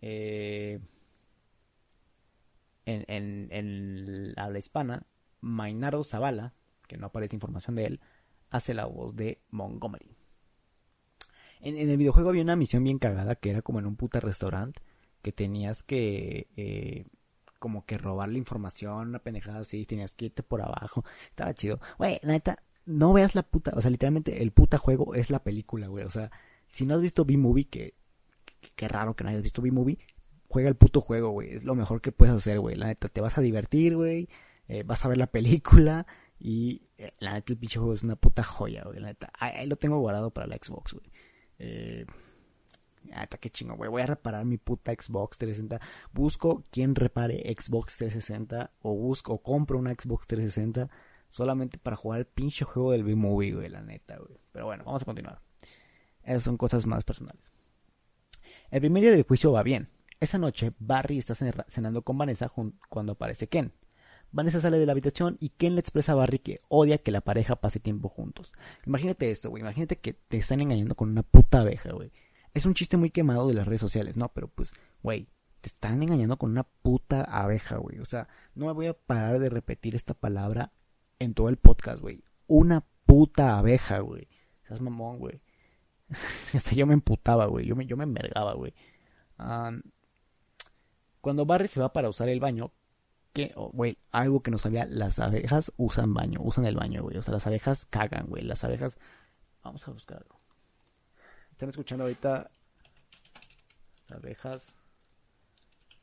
eh, 0.00 0.80
en, 2.86 3.04
en, 3.08 3.48
en 3.50 4.34
habla 4.36 4.58
hispana, 4.58 5.06
Mainardo 5.40 6.04
Zavala, 6.04 6.54
que 6.86 6.96
no 6.96 7.06
aparece 7.06 7.36
información 7.36 7.76
de 7.76 7.84
él, 7.84 8.00
hace 8.50 8.74
la 8.74 8.86
voz 8.86 9.14
de 9.16 9.40
Montgomery. 9.50 10.16
En, 11.60 11.76
el 11.76 11.96
videojuego 11.96 12.30
había 12.30 12.42
una 12.42 12.56
misión 12.56 12.84
bien 12.84 12.98
cagada 12.98 13.36
que 13.36 13.50
era 13.50 13.62
como 13.62 13.78
en 13.78 13.86
un 13.86 13.96
puta 13.96 14.20
restaurante 14.20 14.82
que 15.22 15.32
tenías 15.32 15.82
que 15.82 16.48
eh, 16.56 17.04
como 17.60 17.86
que 17.86 17.98
robar 17.98 18.28
la 18.28 18.38
información, 18.38 19.10
una 19.10 19.20
pendejada 19.20 19.60
así, 19.60 19.86
tenías 19.86 20.16
que 20.16 20.24
irte 20.26 20.42
por 20.42 20.62
abajo. 20.62 21.04
Estaba 21.28 21.54
chido. 21.54 21.78
Güey, 21.98 22.18
la 22.22 22.32
neta, 22.32 22.64
no 22.86 23.12
veas 23.12 23.36
la 23.36 23.44
puta, 23.44 23.72
o 23.76 23.80
sea, 23.80 23.90
literalmente 23.90 24.42
el 24.42 24.50
puta 24.50 24.78
juego 24.78 25.14
es 25.14 25.30
la 25.30 25.44
película, 25.44 25.86
güey. 25.86 26.04
O 26.04 26.10
sea, 26.10 26.32
si 26.68 26.86
no 26.86 26.96
has 26.96 27.00
visto 27.00 27.24
B-Movie, 27.24 27.68
que, 27.68 27.94
qué 28.74 28.88
raro 28.88 29.14
que 29.14 29.22
no 29.22 29.30
hayas 29.30 29.42
visto 29.42 29.62
B-Movie, 29.62 29.98
juega 30.48 30.68
el 30.68 30.74
puto 30.74 31.00
juego, 31.00 31.30
güey. 31.30 31.54
Es 31.54 31.64
lo 31.64 31.74
mejor 31.74 32.00
que 32.00 32.10
puedes 32.12 32.34
hacer, 32.34 32.58
güey. 32.58 32.76
La 32.76 32.86
neta, 32.86 33.08
te 33.08 33.20
vas 33.20 33.38
a 33.38 33.42
divertir, 33.42 33.94
güey. 33.94 34.28
Eh, 34.66 34.82
vas 34.82 35.04
a 35.04 35.08
ver 35.08 35.18
la 35.18 35.28
película. 35.28 36.06
Y 36.38 36.88
eh, 36.96 37.12
la 37.18 37.34
neta, 37.34 37.52
el 37.52 37.58
pinche 37.58 37.78
juego 37.78 37.92
es 37.92 38.02
una 38.02 38.16
puta 38.16 38.42
joya, 38.42 38.84
güey. 38.84 39.00
La 39.00 39.08
neta, 39.08 39.30
ahí, 39.38 39.66
lo 39.66 39.76
tengo 39.76 39.98
guardado 40.00 40.30
para 40.32 40.46
la 40.46 40.56
Xbox, 40.56 40.94
güey. 40.94 41.12
Eh, 41.58 42.06
Ah, 43.12 43.26
qué 43.26 43.50
chingo, 43.50 43.76
güey. 43.76 43.90
Voy 43.90 44.02
a 44.02 44.06
reparar 44.06 44.44
mi 44.44 44.56
puta 44.56 44.92
Xbox 44.92 45.38
360. 45.38 45.80
Busco 46.12 46.64
quien 46.70 46.94
repare 46.94 47.42
Xbox 47.54 47.96
360 47.96 48.70
o 48.82 48.94
busco 48.94 49.34
o 49.34 49.42
compro 49.42 49.78
una 49.78 49.94
Xbox 49.94 50.26
360 50.26 50.88
solamente 51.28 51.78
para 51.78 51.96
jugar 51.96 52.20
el 52.20 52.26
pinche 52.26 52.64
juego 52.64 52.92
del 52.92 53.04
B-Movie, 53.04 53.54
güey, 53.54 53.68
la 53.68 53.82
neta, 53.82 54.16
güey. 54.18 54.38
Pero 54.52 54.66
bueno, 54.66 54.84
vamos 54.84 55.02
a 55.02 55.04
continuar. 55.04 55.40
Esas 56.22 56.42
son 56.42 56.56
cosas 56.56 56.86
más 56.86 57.04
personales. 57.04 57.42
El 58.70 58.80
primer 58.80 59.02
día 59.02 59.12
del 59.12 59.22
juicio 59.24 59.52
va 59.52 59.62
bien. 59.62 59.88
Esa 60.20 60.38
noche, 60.38 60.72
Barry 60.78 61.18
está 61.18 61.34
cenando 61.34 62.02
con 62.02 62.18
Vanessa 62.18 62.52
cuando 62.88 63.12
aparece 63.12 63.48
Ken. 63.48 63.72
Vanessa 64.32 64.60
sale 64.60 64.78
de 64.78 64.86
la 64.86 64.92
habitación 64.92 65.38
y 65.40 65.48
Ken 65.48 65.74
le 65.74 65.80
expresa 65.80 66.12
a 66.12 66.14
Barry 66.14 66.38
que 66.38 66.60
odia 66.68 66.98
que 66.98 67.10
la 67.10 67.20
pareja 67.20 67.56
pase 67.56 67.80
tiempo 67.80 68.08
juntos. 68.08 68.52
Imagínate 68.86 69.30
esto, 69.30 69.50
güey. 69.50 69.62
Imagínate 69.62 69.96
que 69.96 70.12
te 70.12 70.36
están 70.36 70.60
engañando 70.60 70.94
con 70.94 71.10
una 71.10 71.22
puta 71.22 71.60
abeja, 71.60 71.90
güey. 71.92 72.12
Es 72.54 72.66
un 72.66 72.74
chiste 72.74 72.96
muy 72.96 73.10
quemado 73.10 73.46
de 73.48 73.54
las 73.54 73.66
redes 73.66 73.80
sociales, 73.80 74.16
¿no? 74.16 74.28
Pero 74.32 74.48
pues, 74.48 74.72
güey, 75.02 75.28
te 75.60 75.68
están 75.68 76.02
engañando 76.02 76.36
con 76.36 76.50
una 76.50 76.64
puta 76.64 77.22
abeja, 77.22 77.76
güey. 77.76 77.98
O 78.00 78.04
sea, 78.04 78.28
no 78.54 78.66
me 78.66 78.72
voy 78.72 78.86
a 78.86 78.94
parar 78.94 79.38
de 79.38 79.50
repetir 79.50 79.94
esta 79.94 80.14
palabra 80.14 80.72
en 81.18 81.34
todo 81.34 81.48
el 81.48 81.56
podcast, 81.56 82.00
güey. 82.00 82.24
Una 82.46 82.84
puta 83.06 83.58
abeja, 83.58 84.00
güey. 84.00 84.28
Seas 84.66 84.80
mamón, 84.80 85.18
güey. 85.18 85.40
Hasta 86.54 86.72
yo 86.72 86.86
me 86.86 86.94
emputaba, 86.94 87.46
güey. 87.46 87.66
Yo 87.66 87.76
me, 87.76 87.86
yo 87.86 87.96
me 87.96 88.04
envergaba, 88.04 88.54
güey. 88.54 88.74
cuando 91.20 91.46
Barry 91.46 91.68
se 91.68 91.80
va 91.80 91.92
para 91.92 92.08
usar 92.08 92.28
el 92.28 92.40
baño, 92.40 92.72
que, 93.32 93.52
oh, 93.54 93.70
güey, 93.70 93.98
algo 94.10 94.42
que 94.42 94.50
no 94.50 94.58
sabía, 94.58 94.86
las 94.86 95.18
abejas 95.20 95.72
usan 95.76 96.14
baño, 96.14 96.40
usan 96.42 96.64
el 96.66 96.74
baño, 96.74 97.02
güey. 97.02 97.16
O 97.16 97.22
sea, 97.22 97.34
las 97.34 97.46
abejas 97.46 97.86
cagan, 97.86 98.26
güey. 98.26 98.42
Las 98.42 98.64
abejas. 98.64 98.98
Vamos 99.62 99.86
a 99.86 99.92
buscar 99.92 100.18
algo. 100.18 100.39
Están 101.60 101.68
escuchando 101.68 102.04
ahorita 102.04 102.50
las 104.08 104.18
abejas 104.18 104.66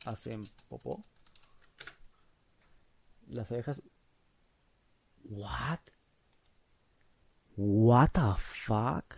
hacen 0.04 0.44
popó. 0.68 1.04
Las 3.26 3.50
abejas. 3.50 3.82
What? 5.24 5.80
What 7.56 8.10
the 8.12 8.34
fuck? 8.38 9.16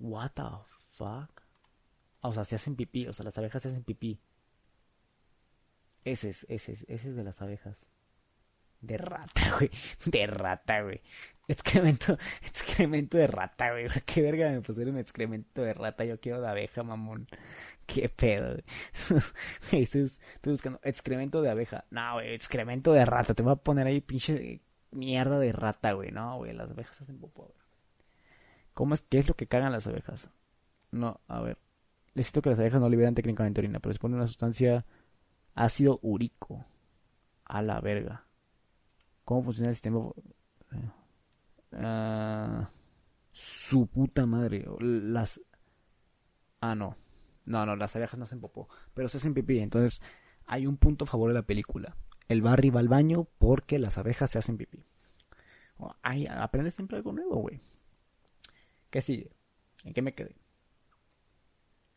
What 0.00 0.32
the 0.34 0.50
fuck? 0.96 1.42
O 2.22 2.32
sea, 2.32 2.44
se 2.44 2.56
hacen 2.56 2.74
pipí, 2.74 3.06
o 3.06 3.12
sea, 3.12 3.24
las 3.24 3.38
abejas 3.38 3.62
se 3.62 3.68
hacen 3.68 3.84
pipí. 3.84 4.18
Ese 6.04 6.30
es, 6.30 6.46
ese 6.48 6.72
es, 6.72 6.84
ese 6.88 7.10
es 7.10 7.14
de 7.14 7.22
las 7.22 7.40
abejas. 7.40 7.86
De 8.80 8.96
rata, 8.96 9.56
güey. 9.58 9.70
De 10.06 10.26
rata, 10.26 10.82
güey. 10.82 11.00
Excremento, 11.48 12.16
excremento 12.42 13.18
de 13.18 13.26
rata, 13.26 13.72
güey. 13.72 13.88
¿Qué 14.06 14.22
verga 14.22 14.50
me 14.50 14.60
pusieron 14.60 14.98
excremento 14.98 15.62
de 15.62 15.74
rata? 15.74 16.04
Yo 16.04 16.20
quiero 16.20 16.40
de 16.40 16.48
abeja, 16.48 16.82
mamón. 16.82 17.26
Qué 17.86 18.08
pedo, 18.08 18.52
güey. 18.52 19.22
estoy, 19.82 20.10
buscando 20.44 20.80
excremento 20.84 21.42
de 21.42 21.50
abeja. 21.50 21.84
No, 21.90 22.14
güey, 22.14 22.34
excremento 22.34 22.92
de 22.92 23.04
rata. 23.04 23.34
Te 23.34 23.42
voy 23.42 23.52
a 23.52 23.56
poner 23.56 23.86
ahí 23.86 24.00
pinche 24.00 24.62
mierda 24.92 25.38
de 25.38 25.52
rata, 25.52 25.92
güey. 25.92 26.12
No, 26.12 26.36
güey, 26.36 26.52
las 26.52 26.70
abejas 26.70 27.02
hacen 27.02 27.18
popó, 27.18 27.42
güey. 27.42 27.66
¿Cómo 28.72 28.94
es, 28.94 29.02
qué 29.02 29.18
es 29.18 29.28
lo 29.28 29.34
que 29.34 29.48
cagan 29.48 29.72
las 29.72 29.86
abejas? 29.86 30.30
No, 30.92 31.20
a 31.26 31.40
ver. 31.40 31.58
Necesito 32.14 32.42
que 32.42 32.50
las 32.50 32.58
abejas 32.58 32.80
no 32.80 32.88
liberan 32.88 33.14
técnicamente 33.14 33.60
orina, 33.60 33.80
pero 33.80 33.92
se 33.92 33.98
pone 33.98 34.14
una 34.14 34.26
sustancia 34.26 34.86
ácido 35.54 35.98
urico. 36.02 36.64
A 37.44 37.60
la 37.62 37.80
verga. 37.80 38.29
¿Cómo 39.30 39.44
funciona 39.44 39.68
el 39.68 39.76
sistema? 39.76 40.00
Uh, 41.70 42.66
Su 43.30 43.86
puta 43.86 44.26
madre. 44.26 44.66
Las... 44.80 45.40
Ah, 46.60 46.74
no. 46.74 46.96
No, 47.44 47.64
no, 47.64 47.76
las 47.76 47.94
abejas 47.94 48.18
no 48.18 48.24
hacen 48.24 48.40
popó. 48.40 48.68
Pero 48.92 49.08
se 49.08 49.18
hacen 49.18 49.32
pipí. 49.32 49.60
Entonces, 49.60 50.02
hay 50.46 50.66
un 50.66 50.78
punto 50.78 51.04
a 51.04 51.06
favor 51.06 51.28
de 51.28 51.34
la 51.34 51.46
película. 51.46 51.96
El 52.26 52.42
Barry 52.42 52.70
va 52.70 52.80
al 52.80 52.88
baño 52.88 53.28
porque 53.38 53.78
las 53.78 53.98
abejas 53.98 54.32
se 54.32 54.38
hacen 54.40 54.56
pipí. 54.56 54.84
Ay, 56.02 56.26
aprendes 56.26 56.74
siempre 56.74 56.96
algo 56.96 57.12
nuevo, 57.12 57.36
güey. 57.36 57.60
¿Qué 58.90 59.00
sigue? 59.00 59.30
¿En 59.84 59.94
qué 59.94 60.02
me 60.02 60.12
quedé? 60.12 60.34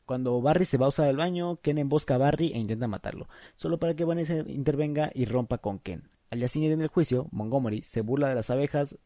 Cuando 0.06 0.39
Barry 0.39 0.65
se 0.65 0.78
va 0.78 0.86
a 0.86 0.89
usar 0.89 1.08
el 1.08 1.17
baño, 1.17 1.56
Ken 1.63 1.80
embosca 1.80 2.13
a 2.13 2.19
Barry 2.19 2.52
e 2.54 2.60
intenta 2.60 2.88
matarlo, 2.88 3.28
solo 3.56 3.80
para 3.80 3.96
que 3.96 4.06
Vanessa 4.06 4.36
intervenga 4.36 5.10
y 5.15 5.26
rompa 5.26 5.58
con 5.58 5.80
Ken. 5.80 6.13
Al 6.34 6.39
día 6.39 6.48
siguiente 6.48 6.74
en 6.74 6.82
el 6.82 6.88
juicio, 6.88 7.28
Montgomery 7.30 7.84
se 7.84 8.02
burla 8.02 8.28
de 8.28 8.34
las 8.34 8.50
abejas. 8.50 8.98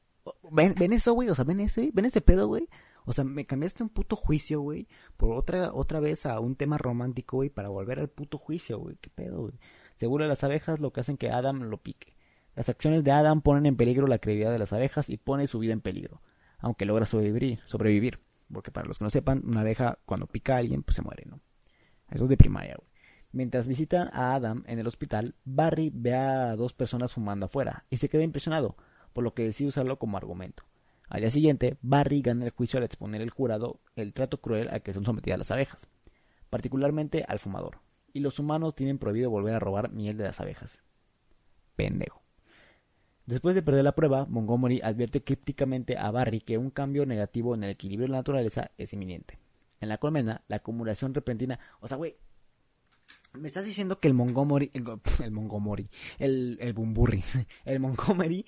¿Ven, 0.50 0.94
eso, 0.94 1.12
güey? 1.12 1.28
O 1.30 1.36
sea, 1.36 1.44
¿ven 1.44 1.60
ese? 1.60 1.92
¿Ven 1.94 2.06
ese 2.06 2.22
pedo, 2.22 2.48
güey? 2.48 2.70
O 3.04 3.12
sea, 3.12 3.26
me 3.26 3.46
cambiaste 3.46 3.84
un 3.84 3.90
puto 3.90 4.16
juicio, 4.16 4.62
güey, 4.62 4.88
por 5.18 5.36
otra, 5.36 5.74
otra 5.74 6.00
vez 6.00 6.26
a 6.26 6.40
un 6.40 6.56
tema 6.56 6.78
romántico, 6.78 7.36
güey, 7.38 7.50
para 7.50 7.68
volver 7.68 8.00
al 8.00 8.08
puto 8.08 8.38
juicio, 8.38 8.80
güey. 8.80 8.96
¿Qué 9.02 9.10
pedo, 9.10 9.42
güey? 9.42 9.56
Se 9.96 10.08
burla 10.08 10.24
de 10.24 10.30
las 10.30 10.44
abejas, 10.46 10.80
lo 10.80 10.94
que 10.94 11.02
hacen 11.02 11.18
que 11.18 11.30
Adam 11.30 11.64
lo 11.64 11.80
pique. 11.80 12.16
Las 12.56 12.70
acciones 12.70 13.04
de 13.04 13.12
Adam 13.12 13.42
ponen 13.42 13.66
en 13.66 13.76
peligro 13.76 14.08
la 14.08 14.20
credibilidad 14.20 14.54
de 14.54 14.60
las 14.60 14.72
abejas 14.72 15.10
y 15.10 15.18
pone 15.18 15.48
su 15.48 15.60
vida 15.60 15.74
en 15.74 15.82
peligro, 15.82 16.22
aunque 16.60 16.86
logra 16.86 17.06
sobrevivir. 17.06 17.60
sobrevivir. 17.66 18.22
Porque 18.54 18.72
para 18.72 18.88
los 18.88 19.00
que 19.00 19.04
no 19.04 19.10
sepan, 19.10 19.44
una 19.46 19.60
abeja 19.60 20.00
cuando 20.06 20.28
pica 20.28 20.56
a 20.56 20.60
alguien, 20.60 20.82
pues 20.82 20.96
se 20.96 21.02
muere, 21.02 21.26
¿no? 21.26 21.42
Eso 22.10 22.24
es 22.24 22.30
de 22.30 22.38
primaria, 22.38 22.78
güey. 22.78 22.90
Mientras 23.32 23.68
visitan 23.68 24.10
a 24.14 24.36
Adam 24.36 24.64
en 24.68 24.80
el 24.80 24.88
hospital, 24.88 25.36
Barry 25.44 25.92
ve 25.94 26.16
a 26.16 26.56
dos 26.56 26.74
personas 26.74 27.14
fumando 27.14 27.48
afuera 27.48 27.86
y 27.90 27.98
se 27.98 28.10
queda 28.10 28.24
impresionado, 28.24 28.78
por 29.14 29.24
lo 29.24 29.34
que 29.34 29.44
decide 29.44 29.70
usarlo 29.70 30.00
como 30.00 30.18
argumento. 30.18 30.64
Al 31.10 31.22
día 31.22 31.30
siguiente, 31.30 31.78
Barry 31.82 32.22
gana 32.22 32.46
el 32.46 32.52
juicio 32.52 32.78
al 32.78 32.84
exponer 32.84 33.22
al 33.22 33.30
jurado 33.30 33.80
el 33.96 34.14
trato 34.14 34.42
cruel 34.42 34.70
al 34.70 34.82
que 34.82 34.94
son 34.94 35.06
sometidas 35.06 35.40
las 35.40 35.52
abejas, 35.52 35.88
particularmente 36.50 37.26
al 37.28 37.40
fumador, 37.40 37.80
y 38.14 38.20
los 38.20 38.40
humanos 38.40 38.76
tienen 38.76 38.98
prohibido 38.98 39.30
volver 39.30 39.56
a 39.56 39.60
robar 39.60 39.92
miel 39.92 40.18
de 40.18 40.26
las 40.26 40.40
abejas. 40.40 40.82
Pendejo. 41.76 42.24
Después 43.26 43.56
de 43.56 43.62
perder 43.62 43.84
la 43.84 43.94
prueba, 43.94 44.26
Montgomery 44.26 44.80
advierte 44.82 45.22
crípticamente 45.22 45.98
a 45.98 46.10
Barry 46.12 46.40
que 46.40 46.58
un 46.58 46.72
cambio 46.72 47.06
negativo 47.06 47.56
en 47.56 47.64
el 47.64 47.72
equilibrio 47.72 48.08
de 48.08 48.12
la 48.12 48.20
naturaleza 48.20 48.72
es 48.78 48.94
inminente. 48.94 49.38
En 49.82 49.90
la 49.90 49.98
colmena, 49.98 50.44
la 50.48 50.58
acumulación 50.58 51.14
repentina. 51.14 51.60
O 51.82 51.88
sea, 51.88 51.98
güey. 51.98 52.16
Me 53.40 53.48
estás 53.48 53.66
diciendo 53.66 54.00
que 54.00 54.08
el 54.08 54.14
Montgomery. 54.14 54.72
El, 54.74 55.32
Montgomery. 55.32 55.86
El, 56.20 56.58
el 56.62 56.74
Bumburri. 56.74 57.24
El 57.66 57.80
Montgomery. 57.80 58.46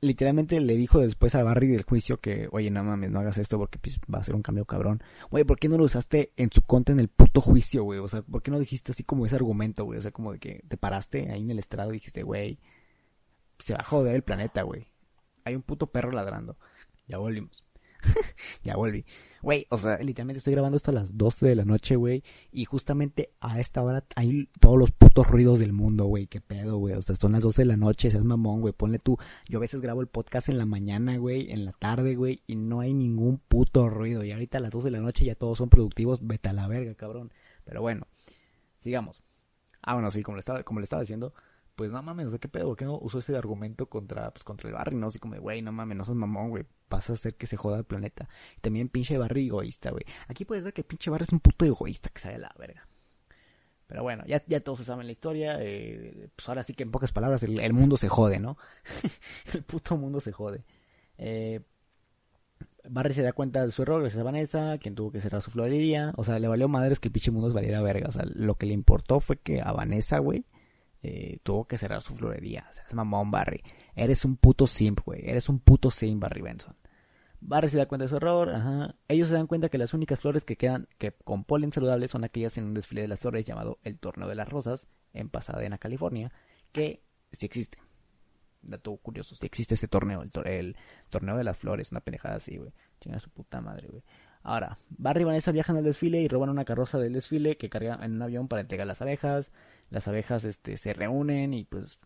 Literalmente 0.00 0.60
le 0.60 0.76
dijo 0.76 1.00
después 1.00 1.34
a 1.34 1.42
Barry 1.42 1.66
del 1.66 1.82
juicio 1.82 2.20
que, 2.20 2.48
oye, 2.52 2.70
no 2.70 2.84
mames, 2.84 3.10
no 3.10 3.20
hagas 3.20 3.38
esto 3.38 3.56
porque 3.56 3.78
pues, 3.78 3.98
va 4.12 4.18
a 4.18 4.24
ser 4.24 4.34
un 4.34 4.42
cambio 4.42 4.66
cabrón. 4.66 5.02
Güey, 5.30 5.44
¿por 5.44 5.58
qué 5.58 5.70
no 5.70 5.78
lo 5.78 5.84
usaste 5.84 6.32
en 6.36 6.50
su 6.52 6.60
contra 6.60 6.92
en 6.92 7.00
el 7.00 7.08
puto 7.08 7.40
juicio, 7.40 7.84
güey? 7.84 8.00
O 8.00 8.08
sea, 8.08 8.20
¿por 8.20 8.42
qué 8.42 8.50
no 8.50 8.58
dijiste 8.58 8.92
así 8.92 9.02
como 9.02 9.24
ese 9.24 9.36
argumento, 9.36 9.84
güey? 9.84 9.98
O 9.98 10.02
sea, 10.02 10.10
como 10.10 10.32
de 10.32 10.38
que 10.40 10.62
te 10.68 10.76
paraste 10.76 11.30
ahí 11.30 11.40
en 11.40 11.50
el 11.50 11.58
estrado 11.58 11.90
y 11.90 11.94
dijiste, 11.94 12.22
güey, 12.22 12.58
se 13.58 13.72
va 13.72 13.80
a 13.80 13.84
joder 13.84 14.14
el 14.14 14.22
planeta, 14.22 14.62
güey. 14.62 14.88
Hay 15.44 15.54
un 15.54 15.62
puto 15.62 15.86
perro 15.86 16.10
ladrando. 16.10 16.58
Ya 17.08 17.16
volvimos. 17.16 17.64
ya 18.62 18.76
volví. 18.76 19.06
Güey, 19.44 19.66
o 19.68 19.76
sea, 19.76 19.98
literalmente 19.98 20.38
estoy 20.38 20.54
grabando 20.54 20.78
esto 20.78 20.90
a 20.90 20.94
las 20.94 21.18
12 21.18 21.46
de 21.46 21.54
la 21.54 21.66
noche, 21.66 21.96
güey. 21.96 22.24
Y 22.50 22.64
justamente 22.64 23.34
a 23.40 23.60
esta 23.60 23.82
hora 23.82 24.02
hay 24.16 24.48
todos 24.58 24.78
los 24.78 24.90
putos 24.90 25.26
ruidos 25.28 25.58
del 25.58 25.74
mundo, 25.74 26.06
güey. 26.06 26.26
Qué 26.28 26.40
pedo, 26.40 26.78
güey. 26.78 26.94
O 26.94 27.02
sea, 27.02 27.14
son 27.14 27.32
las 27.32 27.42
12 27.42 27.60
de 27.60 27.66
la 27.66 27.76
noche, 27.76 28.08
seas 28.10 28.24
mamón, 28.24 28.62
güey. 28.62 28.72
Ponle 28.72 28.98
tú. 28.98 29.18
Yo 29.46 29.58
a 29.58 29.60
veces 29.60 29.82
grabo 29.82 30.00
el 30.00 30.06
podcast 30.06 30.48
en 30.48 30.56
la 30.56 30.64
mañana, 30.64 31.18
güey. 31.18 31.52
En 31.52 31.66
la 31.66 31.72
tarde, 31.72 32.14
güey. 32.14 32.42
Y 32.46 32.56
no 32.56 32.80
hay 32.80 32.94
ningún 32.94 33.36
puto 33.36 33.90
ruido. 33.90 34.24
Y 34.24 34.32
ahorita 34.32 34.56
a 34.56 34.60
las 34.62 34.70
12 34.70 34.86
de 34.86 34.96
la 34.96 35.02
noche 35.02 35.26
ya 35.26 35.34
todos 35.34 35.58
son 35.58 35.68
productivos. 35.68 36.26
Vete 36.26 36.48
a 36.48 36.54
la 36.54 36.66
verga, 36.66 36.94
cabrón. 36.94 37.30
Pero 37.66 37.82
bueno, 37.82 38.06
sigamos. 38.80 39.22
Ah, 39.82 39.92
bueno, 39.92 40.10
sí, 40.10 40.22
como 40.22 40.36
le 40.36 40.40
estaba, 40.40 40.62
como 40.62 40.80
le 40.80 40.84
estaba 40.84 41.02
diciendo 41.02 41.34
pues 41.74 41.90
no 41.90 42.02
mames, 42.02 42.30
sea, 42.30 42.38
qué 42.38 42.48
pedo, 42.48 42.68
¿por 42.68 42.76
qué 42.76 42.84
no 42.84 42.98
usó 42.98 43.18
ese 43.18 43.36
argumento 43.36 43.86
contra, 43.86 44.30
pues, 44.30 44.44
contra 44.44 44.68
el 44.68 44.74
Barry, 44.74 44.96
no? 44.96 45.08
Así 45.08 45.18
como, 45.18 45.36
güey, 45.40 45.62
no 45.62 45.72
mames, 45.72 45.96
no 45.96 46.04
sos 46.04 46.14
mamón, 46.14 46.50
güey, 46.50 46.64
vas 46.88 47.10
a 47.10 47.14
hacer 47.14 47.34
que 47.34 47.46
se 47.46 47.56
joda 47.56 47.78
el 47.78 47.84
planeta. 47.84 48.28
Y 48.56 48.60
también 48.60 48.88
pinche 48.88 49.18
Barry 49.18 49.46
egoísta, 49.46 49.90
güey. 49.90 50.04
Aquí 50.28 50.44
puedes 50.44 50.62
ver 50.64 50.72
que 50.72 50.84
pinche 50.84 51.10
Barry 51.10 51.24
es 51.24 51.32
un 51.32 51.40
puto 51.40 51.64
egoísta 51.64 52.10
que 52.10 52.20
sale 52.20 52.38
la 52.38 52.54
verga. 52.58 52.86
Pero 53.86 54.02
bueno, 54.02 54.24
ya, 54.26 54.42
ya 54.46 54.60
todos 54.60 54.80
saben 54.80 55.06
la 55.06 55.12
historia, 55.12 55.56
eh, 55.60 56.28
pues 56.34 56.48
ahora 56.48 56.62
sí 56.62 56.74
que 56.74 56.84
en 56.84 56.90
pocas 56.90 57.12
palabras 57.12 57.42
el, 57.42 57.72
mundo 57.72 57.96
se 57.96 58.08
jode, 58.08 58.40
¿no? 58.40 58.56
el 59.54 59.62
puto 59.62 59.96
mundo 59.96 60.20
se 60.20 60.32
jode. 60.32 60.64
Eh, 61.18 61.60
Barry 62.88 63.14
se 63.14 63.22
da 63.22 63.32
cuenta 63.32 63.64
de 63.64 63.70
su 63.70 63.82
error 63.82 64.00
gracias 64.00 64.20
a 64.20 64.24
Vanessa, 64.24 64.78
quien 64.78 64.94
tuvo 64.94 65.10
que 65.10 65.20
cerrar 65.20 65.42
su 65.42 65.50
florería. 65.50 66.12
O 66.16 66.24
sea, 66.24 66.38
le 66.38 66.48
valió 66.48 66.68
madres 66.68 66.98
que 67.00 67.08
el 67.08 67.12
pinche 67.12 67.30
mundo 67.30 67.48
se 67.48 67.54
valiera 67.54 67.82
verga. 67.82 68.08
O 68.08 68.12
sea, 68.12 68.24
lo 68.26 68.54
que 68.54 68.66
le 68.66 68.74
importó 68.74 69.20
fue 69.20 69.36
que 69.38 69.60
a 69.60 69.72
Vanessa, 69.72 70.18
güey, 70.18 70.44
eh, 71.06 71.38
tuvo 71.42 71.66
que 71.66 71.76
cerrar 71.76 72.00
su 72.00 72.14
florería. 72.14 72.66
Sea, 72.72 72.84
es 72.88 72.94
mamón 72.94 73.30
Barry. 73.30 73.62
Eres 73.94 74.24
un 74.24 74.36
puto 74.36 74.66
simp, 74.66 75.00
güey. 75.04 75.20
Eres 75.28 75.50
un 75.50 75.58
puto 75.58 75.90
simp, 75.90 76.22
Barry 76.22 76.40
Benson. 76.40 76.74
Barry 77.42 77.68
se 77.68 77.76
da 77.76 77.84
cuenta 77.84 78.04
de 78.04 78.08
su 78.08 78.16
error, 78.16 78.48
ajá. 78.48 78.94
Ellos 79.06 79.28
se 79.28 79.34
dan 79.34 79.46
cuenta 79.46 79.68
que 79.68 79.76
las 79.76 79.92
únicas 79.92 80.18
flores 80.18 80.46
que 80.46 80.56
quedan 80.56 80.88
que 80.96 81.12
con 81.12 81.44
polen 81.44 81.72
saludable 81.72 82.08
son 82.08 82.24
aquellas 82.24 82.56
en 82.56 82.64
un 82.64 82.72
desfile 82.72 83.02
de 83.02 83.08
las 83.08 83.20
flores 83.20 83.44
llamado 83.44 83.78
el 83.82 83.98
Torneo 83.98 84.26
de 84.28 84.34
las 84.34 84.48
Rosas 84.48 84.88
en 85.12 85.28
Pasadena, 85.28 85.76
California, 85.76 86.32
que 86.72 87.02
sí 87.32 87.44
existe. 87.44 87.76
Dato 88.62 88.96
curioso, 88.96 89.36
sí 89.36 89.44
existe 89.44 89.74
ese 89.74 89.88
torneo, 89.88 90.22
el, 90.22 90.30
el 90.46 90.76
Torneo 91.10 91.36
de 91.36 91.44
las 91.44 91.58
Flores, 91.58 91.90
una 91.90 92.00
pendejada 92.00 92.36
así, 92.36 92.56
güey. 92.56 92.72
Chinga 92.98 93.20
su 93.20 93.28
puta 93.28 93.60
madre, 93.60 93.88
güey. 93.88 94.02
Ahora, 94.42 94.78
Barry 94.88 95.20
y 95.20 95.24
Vanessa 95.24 95.52
viajan 95.52 95.76
al 95.76 95.84
desfile 95.84 96.22
y 96.22 96.28
roban 96.28 96.48
una 96.48 96.64
carroza 96.64 96.98
del 96.98 97.12
desfile 97.12 97.58
que 97.58 97.68
cargan 97.68 98.02
en 98.02 98.14
un 98.14 98.22
avión 98.22 98.48
para 98.48 98.62
entregar 98.62 98.86
las 98.86 99.02
abejas 99.02 99.50
las 99.94 100.08
abejas 100.08 100.42
este, 100.42 100.76
se 100.76 100.92
reúnen 100.92 101.54
y 101.54 101.64
pues 101.64 102.00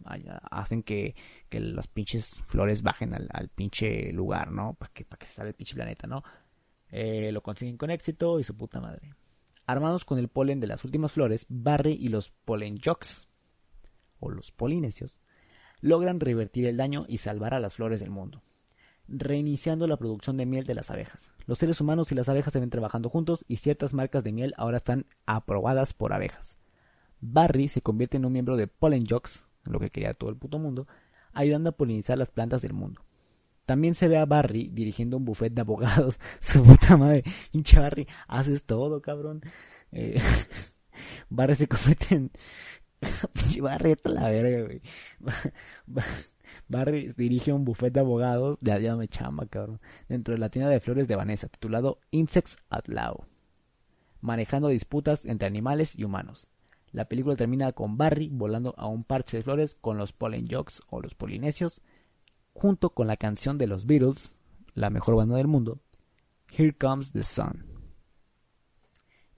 hacen 0.50 0.82
que, 0.82 1.16
que 1.48 1.58
las 1.58 1.88
pinches 1.88 2.42
flores 2.44 2.82
bajen 2.82 3.14
al, 3.14 3.48
pinche 3.48 4.12
lugar, 4.12 4.52
¿no? 4.52 4.74
Para 4.74 4.92
que, 4.92 5.06
que 5.06 5.26
se 5.26 5.32
salga 5.32 5.48
el 5.48 5.54
pinche 5.54 5.74
planeta, 5.74 6.06
¿no? 6.06 6.22
Eh, 6.90 7.32
lo 7.32 7.42
consiguen 7.42 7.78
con 7.78 7.90
éxito 7.90 8.38
y 8.40 8.44
su 8.44 8.54
puta 8.54 8.78
madre. 8.78 9.14
Armados 9.66 10.04
con 10.04 10.18
el 10.18 10.28
polen 10.28 10.60
de 10.60 10.66
las 10.66 10.84
últimas 10.84 11.12
flores, 11.12 11.46
Barry 11.48 11.92
y 11.92 12.08
los 12.08 12.30
polen 12.44 12.78
jocks, 12.78 13.26
o 14.20 14.28
los 14.28 14.52
polinesios, 14.52 15.16
logran 15.80 16.20
revertir 16.20 16.66
el 16.66 16.76
daño 16.76 17.06
y 17.08 17.18
salvar 17.18 17.54
a 17.54 17.60
las 17.60 17.72
flores 17.72 18.00
del 18.00 18.10
mundo, 18.10 18.42
reiniciando 19.08 19.86
la 19.86 19.96
producción 19.96 20.36
de 20.36 20.44
miel 20.44 20.66
de 20.66 20.74
las 20.74 20.90
abejas. 20.90 21.30
Los 21.46 21.56
seres 21.56 21.80
humanos 21.80 22.12
y 22.12 22.14
las 22.14 22.28
abejas 22.28 22.52
se 22.52 22.60
ven 22.60 22.68
trabajando 22.68 23.08
juntos 23.08 23.46
y 23.48 23.56
ciertas 23.56 23.94
marcas 23.94 24.24
de 24.24 24.32
miel 24.32 24.52
ahora 24.58 24.76
están 24.76 25.06
aprobadas 25.24 25.94
por 25.94 26.12
abejas. 26.12 26.58
Barry 27.20 27.68
se 27.68 27.82
convierte 27.82 28.16
en 28.16 28.24
un 28.24 28.32
miembro 28.32 28.56
de 28.56 28.66
Pollen 28.66 29.06
Jocks, 29.06 29.44
lo 29.64 29.80
que 29.80 29.90
quería 29.90 30.14
todo 30.14 30.30
el 30.30 30.36
puto 30.36 30.58
mundo, 30.58 30.86
ayudando 31.32 31.70
a 31.70 31.76
polinizar 31.76 32.18
las 32.18 32.30
plantas 32.30 32.62
del 32.62 32.72
mundo. 32.72 33.02
También 33.66 33.94
se 33.94 34.08
ve 34.08 34.16
a 34.16 34.24
Barry 34.24 34.70
dirigiendo 34.72 35.18
un 35.18 35.24
buffet 35.24 35.52
de 35.52 35.60
abogados. 35.60 36.18
Su 36.40 36.64
puta 36.64 36.96
madre, 36.96 37.24
pinche 37.52 37.78
Barry, 37.78 38.08
haces 38.26 38.64
todo, 38.64 39.02
cabrón. 39.02 39.42
Eh, 39.92 40.20
Barry 41.28 41.54
se 41.54 41.68
convierte 41.68 42.14
en. 42.14 42.30
Barry, 43.60 43.92
esto 43.92 44.08
la 44.08 44.30
verga, 44.30 44.64
güey. 44.64 44.82
Barry 46.68 47.12
dirige 47.16 47.52
un 47.52 47.64
buffet 47.64 47.92
de 47.92 48.00
abogados, 48.00 48.58
ya, 48.60 48.78
ya 48.78 48.96
me 48.96 49.06
cabrón, 49.06 49.80
dentro 50.08 50.34
de 50.34 50.40
la 50.40 50.48
tienda 50.48 50.70
de 50.70 50.80
flores 50.80 51.08
de 51.08 51.16
Vanessa, 51.16 51.48
titulado 51.48 51.98
Insects 52.10 52.58
at 52.70 52.88
Law, 52.88 53.26
manejando 54.20 54.68
disputas 54.68 55.24
entre 55.24 55.46
animales 55.46 55.94
y 55.94 56.04
humanos. 56.04 56.46
La 56.92 57.06
película 57.06 57.36
termina 57.36 57.72
con 57.72 57.96
Barry 57.96 58.28
volando 58.28 58.74
a 58.78 58.86
un 58.86 59.04
parche 59.04 59.38
de 59.38 59.42
flores 59.42 59.74
con 59.74 59.98
los 59.98 60.12
Pollen 60.12 60.48
Jocks 60.48 60.82
o 60.88 61.00
los 61.00 61.14
polinesios, 61.14 61.82
junto 62.52 62.90
con 62.90 63.06
la 63.06 63.16
canción 63.16 63.58
de 63.58 63.66
los 63.66 63.86
Beatles, 63.86 64.32
la 64.74 64.90
mejor 64.90 65.16
banda 65.16 65.36
del 65.36 65.46
mundo, 65.46 65.80
Here 66.50 66.72
Comes 66.72 67.12
the 67.12 67.22
Sun. 67.22 67.66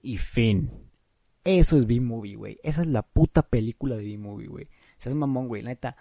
Y 0.01 0.17
fin. 0.17 0.71
Eso 1.43 1.77
es 1.77 1.87
B-Movie, 1.87 2.35
güey. 2.35 2.59
Esa 2.63 2.81
es 2.81 2.87
la 2.87 3.01
puta 3.01 3.41
película 3.43 3.95
de 3.95 4.03
B-Movie, 4.03 4.47
güey. 4.47 4.65
O 4.65 5.09
es 5.09 5.15
mamón, 5.15 5.47
güey. 5.47 5.61
La 5.61 5.71
neta. 5.71 5.97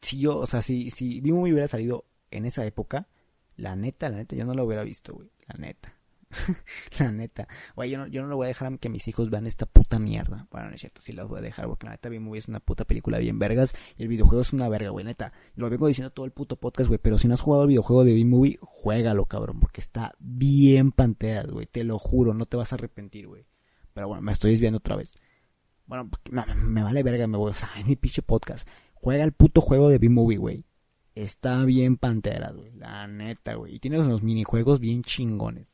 Si 0.00 0.20
yo, 0.20 0.38
o 0.38 0.46
sea, 0.46 0.62
si, 0.62 0.90
si 0.90 1.20
B-Movie 1.20 1.52
hubiera 1.52 1.68
salido 1.68 2.04
en 2.30 2.44
esa 2.44 2.64
época, 2.66 3.08
la 3.56 3.74
neta, 3.76 4.08
la 4.08 4.18
neta, 4.18 4.36
yo 4.36 4.44
no 4.44 4.54
lo 4.54 4.64
hubiera 4.64 4.84
visto, 4.84 5.14
güey. 5.14 5.30
La 5.46 5.58
neta. 5.58 5.97
la 6.98 7.12
neta. 7.12 7.48
Güey, 7.74 7.90
yo 7.90 7.98
no, 7.98 8.06
yo 8.06 8.22
no 8.22 8.28
lo 8.28 8.36
voy 8.36 8.46
a 8.46 8.48
dejar 8.48 8.78
que 8.78 8.88
mis 8.88 9.08
hijos 9.08 9.30
vean 9.30 9.46
esta 9.46 9.66
puta 9.66 9.98
mierda. 9.98 10.46
Bueno, 10.50 10.68
no 10.68 10.74
es 10.74 10.80
cierto, 10.80 11.00
sí 11.00 11.12
los 11.12 11.28
voy 11.28 11.38
a 11.38 11.42
dejar 11.42 11.66
porque 11.66 11.86
la 11.86 11.92
neta 11.92 12.08
B-Movie 12.08 12.38
es 12.38 12.48
una 12.48 12.60
puta 12.60 12.84
película 12.84 13.18
bien 13.18 13.38
vergas 13.38 13.74
y 13.96 14.02
el 14.02 14.08
videojuego 14.08 14.42
es 14.42 14.52
una 14.52 14.68
verga, 14.68 14.90
güey, 14.90 15.04
neta. 15.04 15.32
Lo 15.54 15.70
vengo 15.70 15.86
diciendo 15.86 16.10
todo 16.10 16.26
el 16.26 16.32
puto 16.32 16.56
podcast, 16.56 16.88
güey, 16.88 17.00
pero 17.02 17.18
si 17.18 17.28
no 17.28 17.34
has 17.34 17.40
jugado 17.40 17.64
el 17.64 17.68
videojuego 17.68 18.04
de 18.04 18.12
B-Movie, 18.14 18.58
juégalo, 18.60 19.24
cabrón, 19.26 19.60
porque 19.60 19.80
está 19.80 20.12
bien 20.18 20.92
panteas, 20.92 21.46
güey, 21.46 21.66
te 21.66 21.84
lo 21.84 21.98
juro, 21.98 22.34
no 22.34 22.46
te 22.46 22.56
vas 22.56 22.72
a 22.72 22.76
arrepentir, 22.76 23.26
güey. 23.26 23.46
Pero 23.94 24.08
bueno, 24.08 24.22
me 24.22 24.32
estoy 24.32 24.52
desviando 24.52 24.78
otra 24.78 24.96
vez. 24.96 25.16
Bueno, 25.86 26.10
me 26.56 26.82
vale 26.82 27.02
verga, 27.02 27.26
me 27.26 27.38
voy, 27.38 27.52
o 27.52 27.54
sea, 27.54 27.70
mi 27.86 27.96
pinche 27.96 28.22
podcast. 28.22 28.68
Juega 28.94 29.24
el 29.24 29.32
puto 29.32 29.60
juego 29.60 29.88
de 29.88 29.98
B-Movie, 29.98 30.38
güey 30.38 30.64
está 31.22 31.64
bien 31.64 31.96
pantera, 31.96 32.52
güey. 32.52 32.70
La 32.76 33.08
neta, 33.08 33.54
güey. 33.54 33.74
Y 33.74 33.80
tiene 33.80 33.98
unos 33.98 34.22
minijuegos 34.22 34.78
bien 34.78 35.02
chingones. 35.02 35.66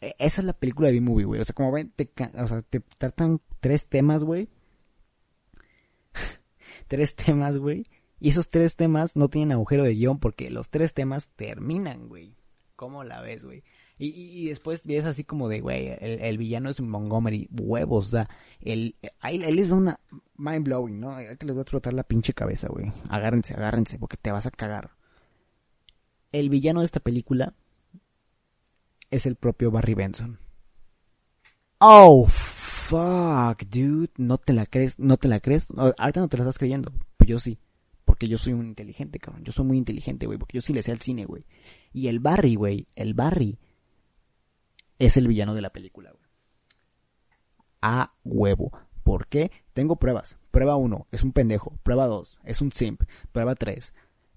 E, 0.00 0.14
esa 0.18 0.40
es 0.40 0.44
la 0.44 0.52
película 0.52 0.88
de 0.88 0.94
B-Movie, 0.94 1.24
güey. 1.24 1.40
O 1.40 1.44
sea, 1.44 1.54
como 1.54 1.72
ven, 1.72 1.92
te, 1.94 2.10
o 2.34 2.48
sea, 2.48 2.62
te 2.62 2.80
tratan 2.80 3.40
tres 3.60 3.88
temas, 3.88 4.24
güey. 4.24 4.48
tres 6.88 7.14
temas, 7.14 7.58
güey. 7.58 7.86
Y 8.20 8.30
esos 8.30 8.50
tres 8.50 8.76
temas 8.76 9.16
no 9.16 9.28
tienen 9.28 9.52
agujero 9.52 9.84
de 9.84 9.94
guion 9.94 10.18
porque 10.18 10.50
los 10.50 10.70
tres 10.70 10.94
temas 10.94 11.30
terminan, 11.30 12.08
güey. 12.08 12.36
¿Cómo 12.76 13.04
la 13.04 13.20
ves, 13.20 13.44
güey? 13.44 13.62
Y, 13.98 14.10
y, 14.10 14.48
después 14.48 14.86
ves 14.86 15.04
así 15.04 15.24
como 15.24 15.48
de, 15.48 15.60
güey, 15.60 15.96
el, 16.00 16.38
villano 16.38 16.70
es 16.70 16.80
Montgomery, 16.80 17.48
huevos, 17.50 18.06
o 18.06 18.10
sea, 18.10 18.30
él, 18.60 18.94
él, 19.24 19.42
él 19.42 19.58
es 19.58 19.70
una 19.70 19.98
mind 20.36 20.64
blowing, 20.64 21.00
¿no? 21.00 21.10
Ahorita 21.10 21.44
les 21.44 21.54
voy 21.56 21.62
a 21.62 21.64
trotar 21.64 21.94
la 21.94 22.04
pinche 22.04 22.32
cabeza, 22.32 22.68
güey. 22.68 22.92
Agárrense, 23.08 23.54
agárrense, 23.54 23.98
porque 23.98 24.16
te 24.16 24.30
vas 24.30 24.46
a 24.46 24.52
cagar. 24.52 24.92
El 26.30 26.48
villano 26.48 26.80
de 26.80 26.86
esta 26.86 27.00
película 27.00 27.54
es 29.10 29.26
el 29.26 29.36
propio 29.36 29.70
Barry 29.70 29.94
Benson. 29.94 30.38
Oh, 31.78 32.26
fuck, 32.26 33.62
dude. 33.64 34.10
No 34.16 34.38
te 34.38 34.52
la 34.52 34.66
crees, 34.66 34.98
no 34.98 35.16
te 35.16 35.28
la 35.28 35.40
crees. 35.40 35.68
ahorita 35.76 36.20
no 36.20 36.28
te 36.28 36.36
la 36.36 36.44
estás 36.44 36.58
creyendo, 36.58 36.92
pues 37.16 37.28
yo 37.28 37.38
sí. 37.38 37.58
Porque 38.04 38.26
yo 38.26 38.38
soy 38.38 38.54
un 38.54 38.66
inteligente, 38.66 39.18
cabrón. 39.18 39.44
Yo 39.44 39.52
soy 39.52 39.66
muy 39.66 39.76
inteligente, 39.76 40.26
güey. 40.26 40.38
Porque 40.38 40.58
yo 40.58 40.62
sí 40.62 40.72
le 40.72 40.82
sé 40.82 40.92
al 40.92 41.00
cine, 41.00 41.26
güey. 41.26 41.44
Y 41.92 42.08
el 42.08 42.20
Barry, 42.20 42.54
güey. 42.54 42.88
El 42.96 43.14
Barry 43.14 43.58
es 44.98 45.16
el 45.16 45.28
villano 45.28 45.54
de 45.54 45.60
la 45.60 45.70
película, 45.70 46.10
güey. 46.10 46.24
A 47.82 48.14
huevo. 48.24 48.72
¿Por 49.02 49.26
qué? 49.28 49.50
Tengo 49.74 49.96
pruebas. 49.96 50.38
Prueba 50.50 50.76
1, 50.76 51.06
es 51.12 51.22
un 51.22 51.32
pendejo. 51.32 51.78
Prueba 51.82 52.06
2, 52.06 52.40
es 52.44 52.60
un 52.60 52.72
simp. 52.72 53.02
Prueba 53.30 53.54
3, 53.54 53.92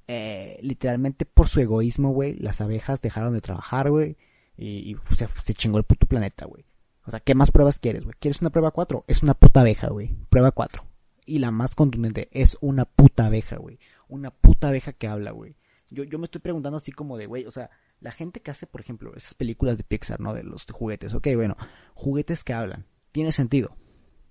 eh, 0.08 0.60
literalmente 0.62 1.26
por 1.26 1.48
su 1.48 1.62
egoísmo, 1.62 2.12
güey, 2.12 2.36
las 2.36 2.62
abejas 2.62 3.02
dejaron 3.02 3.34
de 3.34 3.42
trabajar, 3.42 3.90
güey. 3.90 4.18
Y, 4.64 4.96
se, 5.16 5.54
chingó 5.56 5.80
el 5.80 5.84
puto 5.84 6.06
planeta, 6.06 6.46
güey. 6.46 6.64
O 7.06 7.12
sea, 7.12 7.20
¿qué 7.20 7.34
más 7.34 7.52
pruebas 7.52 7.80
quieres, 7.80 8.04
güey? 8.04 8.16
¿Quieres 8.20 8.42
una 8.42 8.52
prueba 8.52 8.70
4? 8.70 9.06
Es 9.08 9.24
una 9.24 9.34
puta 9.34 9.62
abeja, 9.62 9.90
güey. 9.90 10.16
Prueba 10.30 10.52
4. 10.52 10.86
Y 11.26 11.40
la 11.40 11.50
más 11.50 11.74
contundente, 11.74 12.30
es 12.32 12.58
una 12.62 12.86
puta 12.86 13.26
abeja, 13.26 13.58
güey. 13.58 13.80
Una 14.08 14.30
puta 14.30 14.68
abeja 14.68 14.94
que 14.94 15.08
habla, 15.08 15.32
güey. 15.32 15.56
Yo, 15.90 16.04
yo 16.04 16.20
me 16.20 16.26
estoy 16.26 16.42
preguntando 16.42 16.78
así 16.78 16.92
como 16.92 17.18
de, 17.18 17.26
güey, 17.26 17.46
o 17.46 17.52
sea, 17.52 17.72
la 18.00 18.12
gente 18.12 18.42
que 18.42 18.52
hace, 18.52 18.68
por 18.68 18.82
ejemplo, 18.82 19.14
esas 19.16 19.34
películas 19.34 19.78
de 19.78 19.84
Pixar, 19.84 20.20
¿no? 20.20 20.34
De 20.34 20.44
los 20.44 20.66
juguetes. 20.66 21.14
Ok, 21.16 21.28
bueno, 21.36 21.58
juguetes 21.96 22.44
que 22.44 22.54
hablan. 22.54 22.86
Tiene 23.12 23.32
sentido. 23.32 23.76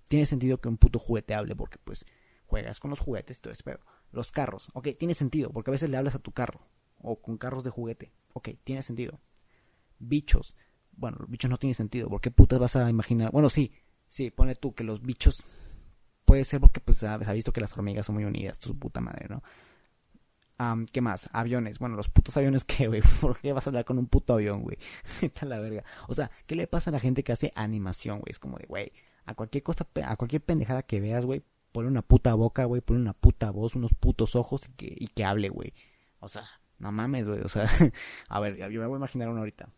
Tiene 0.09 0.27
sentido 0.27 0.61
que 0.61 0.69
un 0.69 0.77
puto 0.77 1.01
juguete 1.01 1.35
hable 1.35 1.57
porque, 1.57 1.79
pues, 1.83 2.07
juegas 2.47 2.79
con 2.79 2.91
los 2.91 3.01
juguetes 3.01 3.39
y 3.39 3.41
todo 3.41 3.53
eso. 3.53 3.63
Pero 3.65 3.81
los 4.13 4.31
carros, 4.31 4.69
ok, 4.75 4.89
tiene 4.97 5.15
sentido 5.15 5.51
porque 5.51 5.71
a 5.71 5.73
veces 5.73 5.91
le 5.91 5.97
hablas 5.97 6.15
a 6.15 6.21
tu 6.21 6.31
carro. 6.31 6.69
O 6.99 7.21
con 7.21 7.37
carros 7.37 7.65
de 7.65 7.71
juguete. 7.71 8.13
Ok, 8.33 8.51
tiene 8.63 8.83
sentido. 8.83 9.21
Bichos. 10.01 10.57
Bueno, 10.97 11.19
los 11.21 11.31
bichos 11.31 11.51
no 11.51 11.59
tienen 11.59 11.75
sentido. 11.75 12.09
¿Por 12.09 12.21
qué 12.21 12.33
putas 12.33 12.59
vas 12.59 12.75
a 12.75 12.91
imaginar? 12.91 13.31
Bueno, 13.31 13.49
sí, 13.49 13.73
sí, 14.09 14.31
pone 14.31 14.57
tú 14.57 14.75
que 14.75 14.83
los 14.83 15.01
bichos. 15.01 15.45
Puede 16.25 16.45
ser 16.45 16.61
porque, 16.61 16.81
pues, 16.81 17.03
ha 17.05 17.17
visto 17.33 17.53
que 17.53 17.61
las 17.61 17.73
hormigas 17.77 18.07
son 18.07 18.17
muy 18.17 18.25
unidas, 18.25 18.59
tu 18.59 18.77
puta 18.77 19.01
madre, 19.01 19.29
¿no? 19.29 19.43
¿Qué 20.93 21.01
más? 21.01 21.31
Aviones. 21.33 21.79
Bueno, 21.79 21.97
los 21.97 22.11
putos 22.11 22.37
aviones, 22.37 22.65
¿qué, 22.67 22.87
güey? 22.87 23.01
¿Por 23.21 23.39
qué 23.39 23.53
vas 23.53 23.67
a 23.67 23.71
hablar 23.71 23.85
con 23.85 23.99
un 23.99 24.07
puto 24.07 24.35
avión, 24.35 24.63
güey? 24.63 24.77
Está 25.23 25.47
la 25.47 25.59
verga. 25.59 25.85
O 26.07 26.15
sea, 26.15 26.31
¿qué 26.47 26.55
le 26.55 26.67
pasa 26.67 26.91
a 26.91 26.93
la 26.93 27.01
gente 27.01 27.25
que 27.25 27.33
hace 27.33 27.53
animación, 27.55 28.19
güey? 28.19 28.33
Es 28.33 28.39
como 28.39 28.59
de, 28.59 28.67
güey, 28.67 28.93
a 29.25 29.35
cualquier 29.35 29.63
cosa, 29.63 29.87
a 30.05 30.17
cualquier 30.17 30.43
pendejada 30.43 30.83
que 30.83 31.01
veas, 31.01 31.25
güey, 31.25 31.43
ponle 31.73 31.91
una 31.91 32.03
puta 32.03 32.35
boca, 32.35 32.65
güey, 32.65 32.83
ponle 32.83 33.01
una 33.01 33.15
puta 33.15 33.51
voz, 33.51 33.75
unos 33.75 33.95
putos 33.95 34.37
ojos 34.37 34.69
y 34.69 34.73
que, 34.73 34.95
y 34.99 35.07
que 35.09 35.25
hable, 35.25 35.49
güey. 35.49 35.73
O 36.19 36.29
sea, 36.29 36.45
no 36.79 36.93
mames, 36.93 37.27
güey. 37.27 37.41
O 37.41 37.49
sea, 37.49 37.65
a 38.29 38.41
ver, 38.41 38.57
yo 38.57 38.81
me 38.81 38.87
voy 38.87 38.97
a 38.97 38.99
imaginar 38.99 39.31
uno 39.31 39.39
ahorita. 39.39 39.71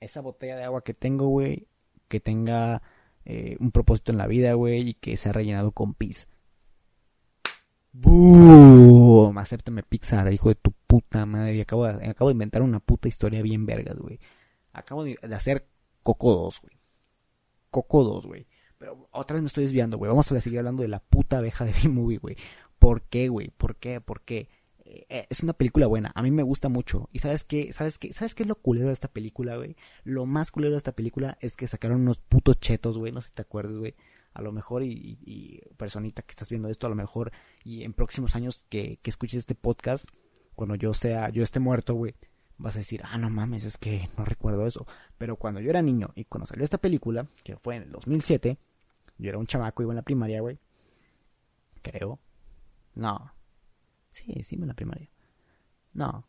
Esa 0.00 0.20
botella 0.20 0.56
de 0.56 0.64
agua 0.64 0.82
que 0.82 0.94
tengo, 0.94 1.28
güey, 1.28 1.66
que 2.08 2.20
tenga 2.20 2.82
eh, 3.24 3.56
un 3.60 3.72
propósito 3.72 4.12
en 4.12 4.18
la 4.18 4.26
vida, 4.26 4.52
güey, 4.54 4.90
y 4.90 4.94
que 4.94 5.16
se 5.16 5.28
ha 5.28 5.32
rellenado 5.32 5.72
con 5.72 5.94
pis. 5.94 6.28
¡Boom! 7.92 9.38
Acéptame 9.38 9.82
Pixar, 9.82 10.30
hijo 10.32 10.50
de 10.50 10.54
tu 10.54 10.72
puta 10.86 11.24
madre. 11.24 11.62
Acabo 11.62 11.86
de, 11.86 12.06
acabo 12.08 12.28
de 12.28 12.34
inventar 12.34 12.62
una 12.62 12.80
puta 12.80 13.08
historia 13.08 13.40
bien 13.42 13.64
vergas, 13.64 13.96
güey. 13.96 14.20
Acabo 14.72 15.04
de, 15.04 15.18
hacer 15.34 15.66
Coco 16.02 16.34
2, 16.34 16.60
güey. 16.60 16.78
Coco 17.70 18.04
2, 18.04 18.26
güey. 18.26 18.46
Pero 18.78 19.08
otra 19.12 19.34
vez 19.34 19.42
me 19.42 19.46
estoy 19.46 19.64
desviando, 19.64 19.96
güey. 19.96 20.10
Vamos 20.10 20.30
a 20.30 20.40
seguir 20.40 20.58
hablando 20.58 20.82
de 20.82 20.88
la 20.88 21.00
puta 21.00 21.38
abeja 21.38 21.64
de 21.64 21.72
B-Movie, 21.72 22.18
güey. 22.18 22.36
¿Por 22.78 23.02
qué, 23.02 23.28
güey? 23.28 23.48
¿Por 23.56 23.76
qué? 23.76 24.02
¿Por 24.02 24.20
qué? 24.20 24.50
Eh, 25.08 25.26
es 25.28 25.42
una 25.42 25.52
película 25.52 25.86
buena. 25.86 26.12
A 26.14 26.22
mí 26.22 26.30
me 26.30 26.42
gusta 26.42 26.68
mucho. 26.68 27.08
¿Y 27.12 27.18
sabes 27.18 27.44
qué? 27.44 27.72
¿Sabes 27.72 27.98
qué? 27.98 28.12
¿Sabes 28.12 28.34
qué 28.34 28.44
es 28.44 28.48
lo 28.48 28.56
culero 28.56 28.88
de 28.88 28.92
esta 28.92 29.08
película, 29.08 29.56
güey? 29.56 29.76
Lo 30.04 30.26
más 30.26 30.50
culero 30.50 30.72
de 30.72 30.78
esta 30.78 30.92
película 30.92 31.36
es 31.40 31.56
que 31.56 31.66
sacaron 31.66 32.00
unos 32.00 32.18
putos 32.18 32.58
chetos, 32.60 32.98
güey. 32.98 33.12
No 33.12 33.20
sé 33.20 33.28
si 33.28 33.34
te 33.34 33.42
acuerdas, 33.42 33.76
güey 33.76 33.94
a 34.36 34.42
lo 34.42 34.52
mejor 34.52 34.82
y, 34.82 35.62
personita 35.78 36.20
que 36.20 36.32
estás 36.32 36.50
viendo 36.50 36.68
esto, 36.68 36.86
a 36.86 36.90
lo 36.90 36.94
mejor 36.94 37.32
y 37.64 37.84
en 37.84 37.94
próximos 37.94 38.36
años 38.36 38.66
que, 38.68 38.98
que 39.00 39.08
escuches 39.08 39.38
este 39.38 39.54
podcast, 39.54 40.04
cuando 40.54 40.74
yo 40.74 40.92
sea, 40.92 41.30
yo 41.30 41.42
esté 41.42 41.58
muerto, 41.58 41.94
güey, 41.94 42.14
vas 42.58 42.76
a 42.76 42.80
decir, 42.80 43.00
ah, 43.04 43.18
no 43.18 43.30
mames, 43.30 43.64
es 43.64 43.78
que 43.78 44.08
no 44.16 44.24
recuerdo 44.24 44.66
eso. 44.66 44.86
Pero 45.18 45.36
cuando 45.36 45.60
yo 45.60 45.70
era 45.70 45.82
niño 45.82 46.10
y 46.14 46.24
cuando 46.24 46.46
salió 46.46 46.64
esta 46.64 46.78
película, 46.78 47.26
que 47.44 47.56
fue 47.56 47.76
en 47.76 47.84
el 47.84 47.92
2007, 47.92 48.58
yo 49.18 49.28
era 49.28 49.38
un 49.38 49.46
chamaco, 49.46 49.82
iba 49.82 49.92
en 49.92 49.96
la 49.96 50.02
primaria, 50.02 50.40
güey. 50.40 50.58
Creo. 51.82 52.18
No. 52.94 53.32
Sí, 54.24 54.56
en 54.56 54.66
la 54.66 54.74
primaria. 54.74 55.10
No. 55.92 56.26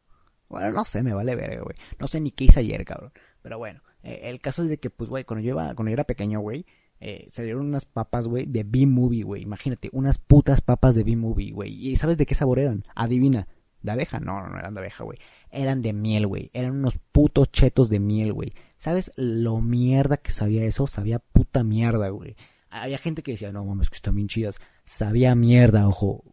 Bueno, 0.50 0.71
no 0.71 0.86
sé, 0.86 1.04
me 1.04 1.13
vale 1.13 1.36
ver, 1.36 1.62
güey. 1.62 1.76
No 2.00 2.08
sé 2.08 2.19
ni 2.19 2.32
qué 2.32 2.45
hice 2.45 2.60
ayer, 2.60 2.84
cabrón. 2.84 3.13
Pero 3.41 3.58
bueno, 3.58 3.82
eh, 4.04 4.21
el 4.23 4.41
caso 4.41 4.63
es 4.63 4.69
de 4.69 4.78
que, 4.78 4.89
pues, 4.89 5.10
güey, 5.10 5.23
cuando 5.23 5.43
yo, 5.43 5.52
iba, 5.52 5.73
cuando 5.73 5.89
yo 5.89 5.93
era 5.93 6.04
pequeño, 6.04 6.41
güey, 6.41 6.65
eh, 7.00 7.30
salieron 7.32 7.65
unas 7.65 7.86
papas, 7.86 8.28
güey, 8.28 8.45
de 8.45 8.63
B-Movie, 8.65 9.23
güey. 9.23 9.43
Imagínate, 9.43 9.89
unas 9.93 10.17
putas 10.17 10.60
papas 10.62 10.95
de 10.95 11.06
B-Movie, 11.06 11.52
güey. 11.52 11.88
¿Y 11.88 11.95
sabes 11.95 12.17
de 12.17 12.26
qué 12.26 12.36
sabor 12.36 12.60
eran? 12.60 12.84
Adivina. 12.93 13.47
¿De 13.82 13.91
abeja? 13.91 14.19
No, 14.19 14.47
no 14.47 14.60
eran 14.60 14.73
de 14.73 14.82
abeja, 14.82 15.06
güey. 15.06 15.17
Eran 15.50 15.82
de 15.82 15.93
miel, 15.93 16.28
güey. 16.28 16.52
Eran 16.54 16.71
unos 16.71 16.97
putos 17.12 17.52
chetos 17.52 17.89
de 17.89 18.02
miel, 18.02 18.34
güey. 18.34 18.52
¿Sabes 18.78 19.12
lo 19.15 19.62
mierda 19.62 20.17
que 20.17 20.32
sabía 20.32 20.65
eso? 20.65 20.88
Sabía 20.88 21.19
puta 21.19 21.63
mierda, 21.63 22.10
güey. 22.10 22.36
Había 22.69 22.97
gente 22.97 23.23
que 23.23 23.32
decía, 23.32 23.54
no 23.54 23.63
mames, 23.63 23.89
que 23.89 23.95
están 23.95 24.15
bien 24.15 24.28
chidas. 24.28 24.58
Sabía 24.84 25.36
mierda, 25.36 25.88
ojo. 25.88 26.23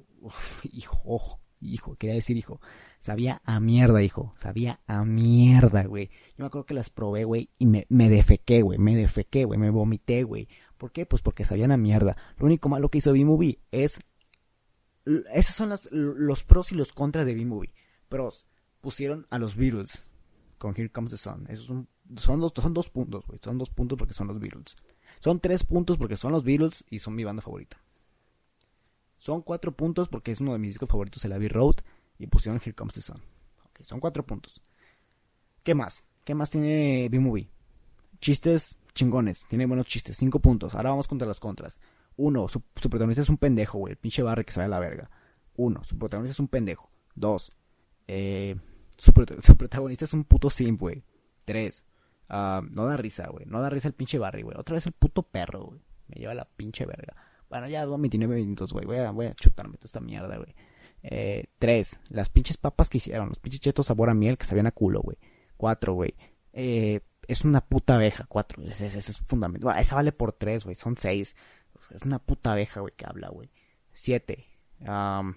hijo, 0.73 1.01
ojo, 1.05 1.41
hijo, 1.65 1.97
quería 1.97 2.15
decir 2.15 2.37
hijo. 2.37 2.61
Sabía 3.01 3.43
a 3.45 3.61
mierda, 3.61 4.03
hijo. 4.03 4.33
Sabía 4.37 4.81
a 4.87 5.05
mierda, 5.05 5.85
güey. 5.85 6.09
Yo 6.37 6.45
me 6.45 6.47
acuerdo 6.47 6.67
que 6.67 6.75
las 6.75 6.91
probé, 6.91 7.25
güey, 7.25 7.51
y 7.59 7.67
me, 7.67 7.87
me 7.89 8.09
defequé, 8.09 8.63
güey. 8.63 8.79
Me 8.79 8.97
defequé, 8.97 9.45
güey. 9.45 9.59
Me 9.59 9.71
vomité, 9.71 10.23
güey. 10.23 10.49
¿Por 10.79 10.93
qué? 10.93 11.07
Pues 11.07 11.23
porque 11.23 11.45
sabían 11.45 11.73
a 11.73 11.77
mierda. 11.77 12.17
Lo 12.39 12.47
único 12.47 12.69
malo 12.69 12.89
que 12.89 12.99
hizo 12.99 13.13
B-Movie 13.13 13.59
es... 13.71 13.99
Esos 15.35 15.55
son 15.55 15.75
los 15.91 16.45
pros 16.45 16.73
y 16.73 16.77
los 16.77 16.93
contras 16.93 17.27
de 17.27 17.35
B-Movie. 17.35 17.75
Pros. 18.09 18.47
Pusieron 18.81 19.27
a 19.31 19.39
los 19.39 19.57
Beatles 19.57 20.05
con 20.59 20.75
Here 20.77 20.91
Comes 20.91 21.11
the 21.11 21.17
Sun. 21.19 21.47
Esos 21.51 21.67
son, 21.67 21.89
son, 22.17 22.41
dos, 22.41 22.53
son 22.57 22.73
dos 22.73 22.89
puntos, 22.89 23.27
güey. 23.27 23.39
Son 23.43 23.59
dos 23.59 23.71
puntos 23.71 23.99
porque 23.99 24.15
son 24.15 24.29
los 24.29 24.41
Beatles. 24.41 24.77
Son 25.21 25.41
tres 25.41 25.65
puntos 25.65 25.99
porque 25.99 26.17
son 26.17 26.33
los 26.33 26.43
Beatles 26.43 26.85
y 26.89 27.01
son 27.01 27.15
mi 27.15 27.25
banda 27.25 27.43
favorita. 27.43 27.84
Son 29.25 29.41
cuatro 29.41 29.73
puntos 29.73 30.11
porque 30.11 30.33
es 30.33 30.41
uno 30.43 30.53
de 30.53 30.59
mis 30.59 30.73
discos 30.73 30.87
favoritos, 30.87 31.25
el 31.25 31.33
Abbey 31.33 31.49
Road 31.49 31.77
y 32.19 32.27
pusieron 32.27 32.61
Here 32.61 32.75
Comes 32.75 32.93
the 32.93 33.01
Sun. 33.01 33.23
son 33.81 33.99
cuatro 33.99 34.27
puntos. 34.27 34.63
¿Qué 35.63 35.75
más? 35.75 36.05
¿Qué 36.25 36.35
más 36.35 36.51
tiene 36.51 37.09
B-Movie? 37.11 37.49
Chistes 38.21 38.77
chingones, 38.93 39.47
tiene 39.49 39.65
buenos 39.65 39.87
chistes, 39.87 40.19
cinco 40.19 40.41
puntos. 40.41 40.75
Ahora 40.75 40.91
vamos 40.91 41.09
contra 41.09 41.27
las 41.27 41.41
contras. 41.41 41.81
Uno, 42.17 42.49
su, 42.49 42.61
protagonista 42.61 43.23
es 43.23 43.31
un 43.31 43.39
pendejo, 43.39 43.79
güey, 43.79 43.93
el 43.93 43.97
pinche 43.97 44.23
barre 44.23 44.45
que 44.45 44.53
sabe 44.53 44.67
a 44.67 44.69
la 44.69 44.79
verga. 44.79 45.11
Uno, 45.57 45.83
su 45.85 45.97
protagonista 45.97 46.35
es 46.35 46.41
un 46.41 46.49
pendejo. 46.49 46.91
Dos, 47.15 47.51
eh, 48.07 48.57
su, 48.99 49.15
protagonista 49.15 50.05
es 50.05 50.13
un 50.13 50.25
puto 50.25 50.51
simp, 50.51 50.79
güey. 50.79 51.03
Tres, 51.47 51.83
ah, 52.29 52.61
no 52.71 52.85
da 52.85 52.99
risa, 52.99 53.29
güey, 53.29 53.47
no 53.47 53.63
da 53.63 53.71
risa 53.71 53.89
el 53.89 53.95
pinche 53.95 54.19
Barry, 54.19 54.43
güey. 54.43 54.59
Otra 54.59 54.75
vez 54.75 54.85
el 54.85 54.93
puto 54.93 55.23
perro, 55.23 55.65
güey. 55.65 55.81
Me 56.09 56.17
lleva 56.17 56.35
la 56.35 56.45
pinche 56.45 56.85
verga. 56.85 57.17
Bueno, 57.55 57.69
ya 57.69 57.87
29 57.87 58.35
minutos, 58.35 58.73
güey. 58.73 58.85
Voy 58.85 58.97
a, 58.97 59.13
voy 59.13 59.27
a 59.27 59.35
chutarme 59.35 59.77
toda 59.77 59.87
esta 59.87 60.01
mierda, 60.01 60.39
güey. 60.39 60.57
Eh, 61.05 61.45
tres, 61.61 62.01
las 62.09 62.29
pinches 62.29 62.57
papas 62.57 62.89
que 62.89 62.97
hicieron, 62.97 63.29
los 63.29 63.39
pinches 63.39 63.61
chetos 63.61 63.87
sabor 63.87 64.11
a 64.11 64.15
miel 64.15 64.37
que 64.37 64.45
sabían 64.45 64.67
a 64.67 64.73
culo, 64.73 65.01
güey. 65.03 65.17
Cuatro, 65.57 65.93
güey. 65.93 66.17
Eh, 66.53 66.99
es 67.29 67.45
una 67.45 67.61
puta 67.61 67.95
abeja, 67.95 68.25
cuatro. 68.27 68.61
Ese, 68.65 68.87
es 68.87 69.19
fundamental. 69.19 69.67
Bueno, 69.67 69.79
esa 69.79 69.95
vale 69.95 70.11
por 70.11 70.33
tres, 70.33 70.65
güey. 70.65 70.75
Son 70.75 70.97
seis. 70.97 71.37
Es 71.91 72.03
una 72.03 72.19
puta 72.19 72.51
abeja, 72.51 72.81
güey, 72.81 72.93
que 72.97 73.07
habla, 73.07 73.29
güey. 73.29 73.53
Siete. 73.93 74.49
bueno, 74.81 75.37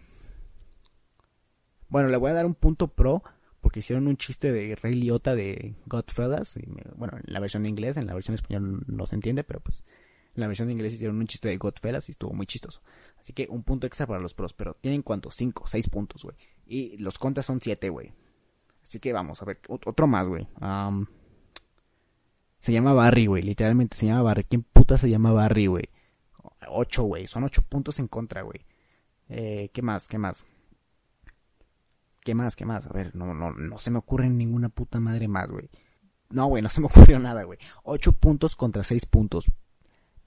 le 2.09 2.17
voy 2.17 2.31
a 2.31 2.33
dar 2.33 2.47
un 2.47 2.55
punto 2.55 2.87
pro 2.87 3.21
porque 3.61 3.81
hicieron 3.81 4.07
un 4.07 4.17
chiste 4.17 4.51
de 4.51 4.75
Rey 4.75 4.95
Liotta 4.95 5.35
de 5.35 5.75
Godfellas. 5.85 6.57
Y 6.57 6.63
bueno, 6.95 7.15
en 7.15 7.31
la 7.31 7.39
versión 7.39 7.67
en 7.67 7.69
inglés, 7.69 7.95
en 7.95 8.07
la 8.07 8.15
versión 8.15 8.33
en 8.33 8.39
español 8.39 8.83
no 8.87 9.05
se 9.05 9.13
entiende, 9.13 9.43
pero 9.43 9.59
pues 9.59 9.83
En 10.37 10.41
la 10.41 10.47
versión 10.47 10.67
de 10.67 10.75
inglés 10.75 10.93
hicieron 10.93 11.17
un 11.17 11.25
chiste 11.25 11.47
de 11.47 11.57
Godfellas 11.57 12.07
y 12.09 12.11
estuvo 12.11 12.31
muy 12.31 12.45
chistoso. 12.45 12.83
Así 13.19 13.33
que 13.33 13.47
un 13.49 13.63
punto 13.63 13.87
extra 13.87 14.05
para 14.05 14.19
los 14.19 14.35
pros, 14.35 14.53
pero 14.53 14.75
tienen 14.75 15.01
cuánto? 15.01 15.31
5, 15.31 15.63
6 15.65 15.89
puntos, 15.89 16.23
güey. 16.23 16.37
Y 16.67 16.95
los 16.97 17.17
contras 17.17 17.47
son 17.47 17.59
7, 17.59 17.89
güey. 17.89 18.13
Así 18.83 18.99
que 18.99 19.11
vamos 19.13 19.41
a 19.41 19.45
ver, 19.45 19.59
otro 19.67 20.05
más, 20.05 20.27
güey. 20.27 20.47
se 22.59 22.71
llama 22.71 22.93
Barry, 22.93 23.25
güey. 23.25 23.41
Literalmente 23.41 23.97
se 23.97 24.05
llama 24.05 24.21
Barry. 24.21 24.43
¿Quién 24.43 24.61
puta 24.61 24.99
se 24.99 25.09
llama 25.09 25.31
Barry, 25.31 25.65
güey? 25.65 25.89
8, 26.69 27.03
güey. 27.03 27.25
Son 27.25 27.43
8 27.43 27.63
puntos 27.67 27.97
en 27.97 28.07
contra, 28.07 28.43
güey. 28.43 28.63
Eh, 29.29 29.71
¿Qué 29.73 29.81
más? 29.81 30.07
¿Qué 30.07 30.19
más? 30.19 30.45
¿Qué 32.21 32.35
más? 32.35 32.55
¿Qué 32.55 32.65
más? 32.65 32.85
A 32.85 32.93
ver, 32.93 33.15
no, 33.15 33.33
no, 33.33 33.53
no 33.53 33.79
se 33.79 33.89
me 33.89 33.97
ocurre 33.97 34.29
ninguna 34.29 34.69
puta 34.69 34.99
madre 34.99 35.27
más, 35.27 35.49
güey. 35.49 35.67
No, 36.29 36.45
güey, 36.45 36.61
no 36.61 36.69
se 36.69 36.79
me 36.79 36.85
ocurrió 36.91 37.17
nada, 37.17 37.43
güey. 37.43 37.57
8 37.85 38.11
puntos 38.11 38.55
contra 38.55 38.83
6 38.83 39.07
puntos. 39.07 39.51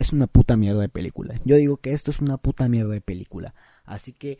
Es 0.00 0.14
una 0.14 0.26
puta 0.26 0.56
mierda 0.56 0.80
de 0.80 0.88
película. 0.88 1.38
Yo 1.44 1.56
digo 1.56 1.76
que 1.76 1.92
esto 1.92 2.10
es 2.10 2.20
una 2.20 2.38
puta 2.38 2.66
mierda 2.70 2.94
de 2.94 3.02
película. 3.02 3.54
Así 3.84 4.14
que 4.14 4.38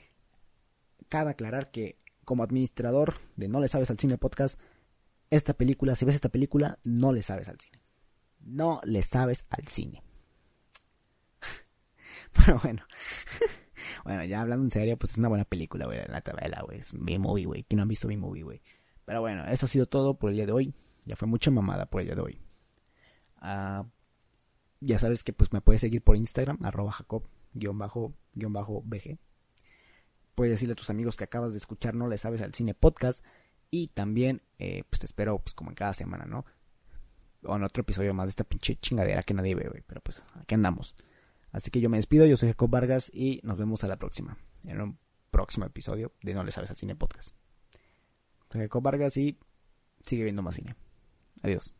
cabe 1.10 1.30
aclarar 1.30 1.70
que 1.70 1.98
como 2.24 2.42
administrador 2.42 3.16
de 3.36 3.48
No 3.48 3.60
le 3.60 3.68
sabes 3.68 3.90
al 3.90 3.98
cine 3.98 4.16
podcast, 4.16 4.58
esta 5.28 5.52
película, 5.52 5.94
si 5.96 6.06
ves 6.06 6.14
esta 6.14 6.30
película, 6.30 6.78
no 6.82 7.12
le 7.12 7.20
sabes 7.20 7.46
al 7.50 7.60
cine. 7.60 7.78
No 8.40 8.80
le 8.84 9.02
sabes 9.02 9.44
al 9.50 9.68
cine. 9.68 10.02
Pero 12.32 12.58
bueno. 12.62 12.82
bueno, 14.04 14.24
ya 14.24 14.40
hablando 14.40 14.64
en 14.64 14.70
serio, 14.70 14.96
pues 14.96 15.12
es 15.12 15.18
una 15.18 15.28
buena 15.28 15.44
película, 15.44 15.84
güey. 15.84 16.00
La 16.08 16.22
tabela, 16.22 16.62
güey. 16.62 16.78
Es 16.78 16.94
mi 16.94 17.18
movie, 17.18 17.44
güey. 17.44 17.64
Que 17.64 17.76
no 17.76 17.82
han 17.82 17.88
visto 17.88 18.08
mi 18.08 18.16
movie, 18.16 18.44
güey. 18.44 18.62
Pero 19.04 19.20
bueno, 19.20 19.44
eso 19.46 19.66
ha 19.66 19.68
sido 19.68 19.84
todo 19.84 20.14
por 20.14 20.30
el 20.30 20.36
día 20.36 20.46
de 20.46 20.52
hoy. 20.52 20.74
Ya 21.04 21.16
fue 21.16 21.28
mucha 21.28 21.50
mamada 21.50 21.84
por 21.84 22.00
el 22.00 22.06
día 22.06 22.16
de 22.16 22.22
hoy. 22.22 22.40
Ah, 23.36 23.84
ya 24.80 24.98
sabes 24.98 25.24
que 25.24 25.32
pues 25.32 25.52
me 25.52 25.60
puedes 25.60 25.80
seguir 25.80 26.02
por 26.02 26.16
Instagram, 26.16 26.58
arroba 26.62 26.92
jacob-bg 26.92 28.10
puedes 30.40 30.52
decirle 30.52 30.72
a 30.72 30.76
tus 30.76 30.88
amigos 30.88 31.18
que 31.18 31.24
acabas 31.24 31.52
de 31.52 31.58
escuchar 31.58 31.94
No 31.94 32.08
le 32.08 32.16
sabes 32.16 32.40
al 32.40 32.54
cine 32.54 32.72
podcast. 32.72 33.22
Y 33.70 33.88
también, 33.88 34.40
eh, 34.58 34.84
pues 34.88 35.00
te 35.00 35.04
espero, 35.04 35.38
pues 35.38 35.54
como 35.54 35.70
en 35.70 35.74
cada 35.74 35.92
semana, 35.92 36.24
¿no? 36.24 36.46
O 37.44 37.56
en 37.56 37.62
otro 37.62 37.82
episodio 37.82 38.14
más 38.14 38.24
de 38.24 38.30
esta 38.30 38.44
pinche 38.44 38.76
chingadera 38.76 39.22
que 39.22 39.34
nadie 39.34 39.54
ve, 39.54 39.68
güey. 39.68 39.82
Pero 39.86 40.00
pues 40.00 40.22
aquí 40.34 40.54
andamos. 40.54 40.96
Así 41.52 41.70
que 41.70 41.82
yo 41.82 41.90
me 41.90 41.98
despido, 41.98 42.24
yo 42.24 42.38
soy 42.38 42.48
Jacob 42.48 42.70
Vargas 42.70 43.10
y 43.12 43.40
nos 43.42 43.58
vemos 43.58 43.84
a 43.84 43.88
la 43.88 43.98
próxima. 43.98 44.38
En 44.64 44.80
un 44.80 44.98
próximo 45.30 45.66
episodio 45.66 46.12
de 46.22 46.32
No 46.32 46.42
le 46.42 46.52
sabes 46.52 46.70
al 46.70 46.78
cine 46.78 46.96
podcast. 46.96 47.34
Soy 48.50 48.62
Jacob 48.62 48.82
Vargas 48.82 49.18
y 49.18 49.38
sigue 50.06 50.24
viendo 50.24 50.40
más 50.40 50.54
cine. 50.54 50.74
Adiós. 51.42 51.79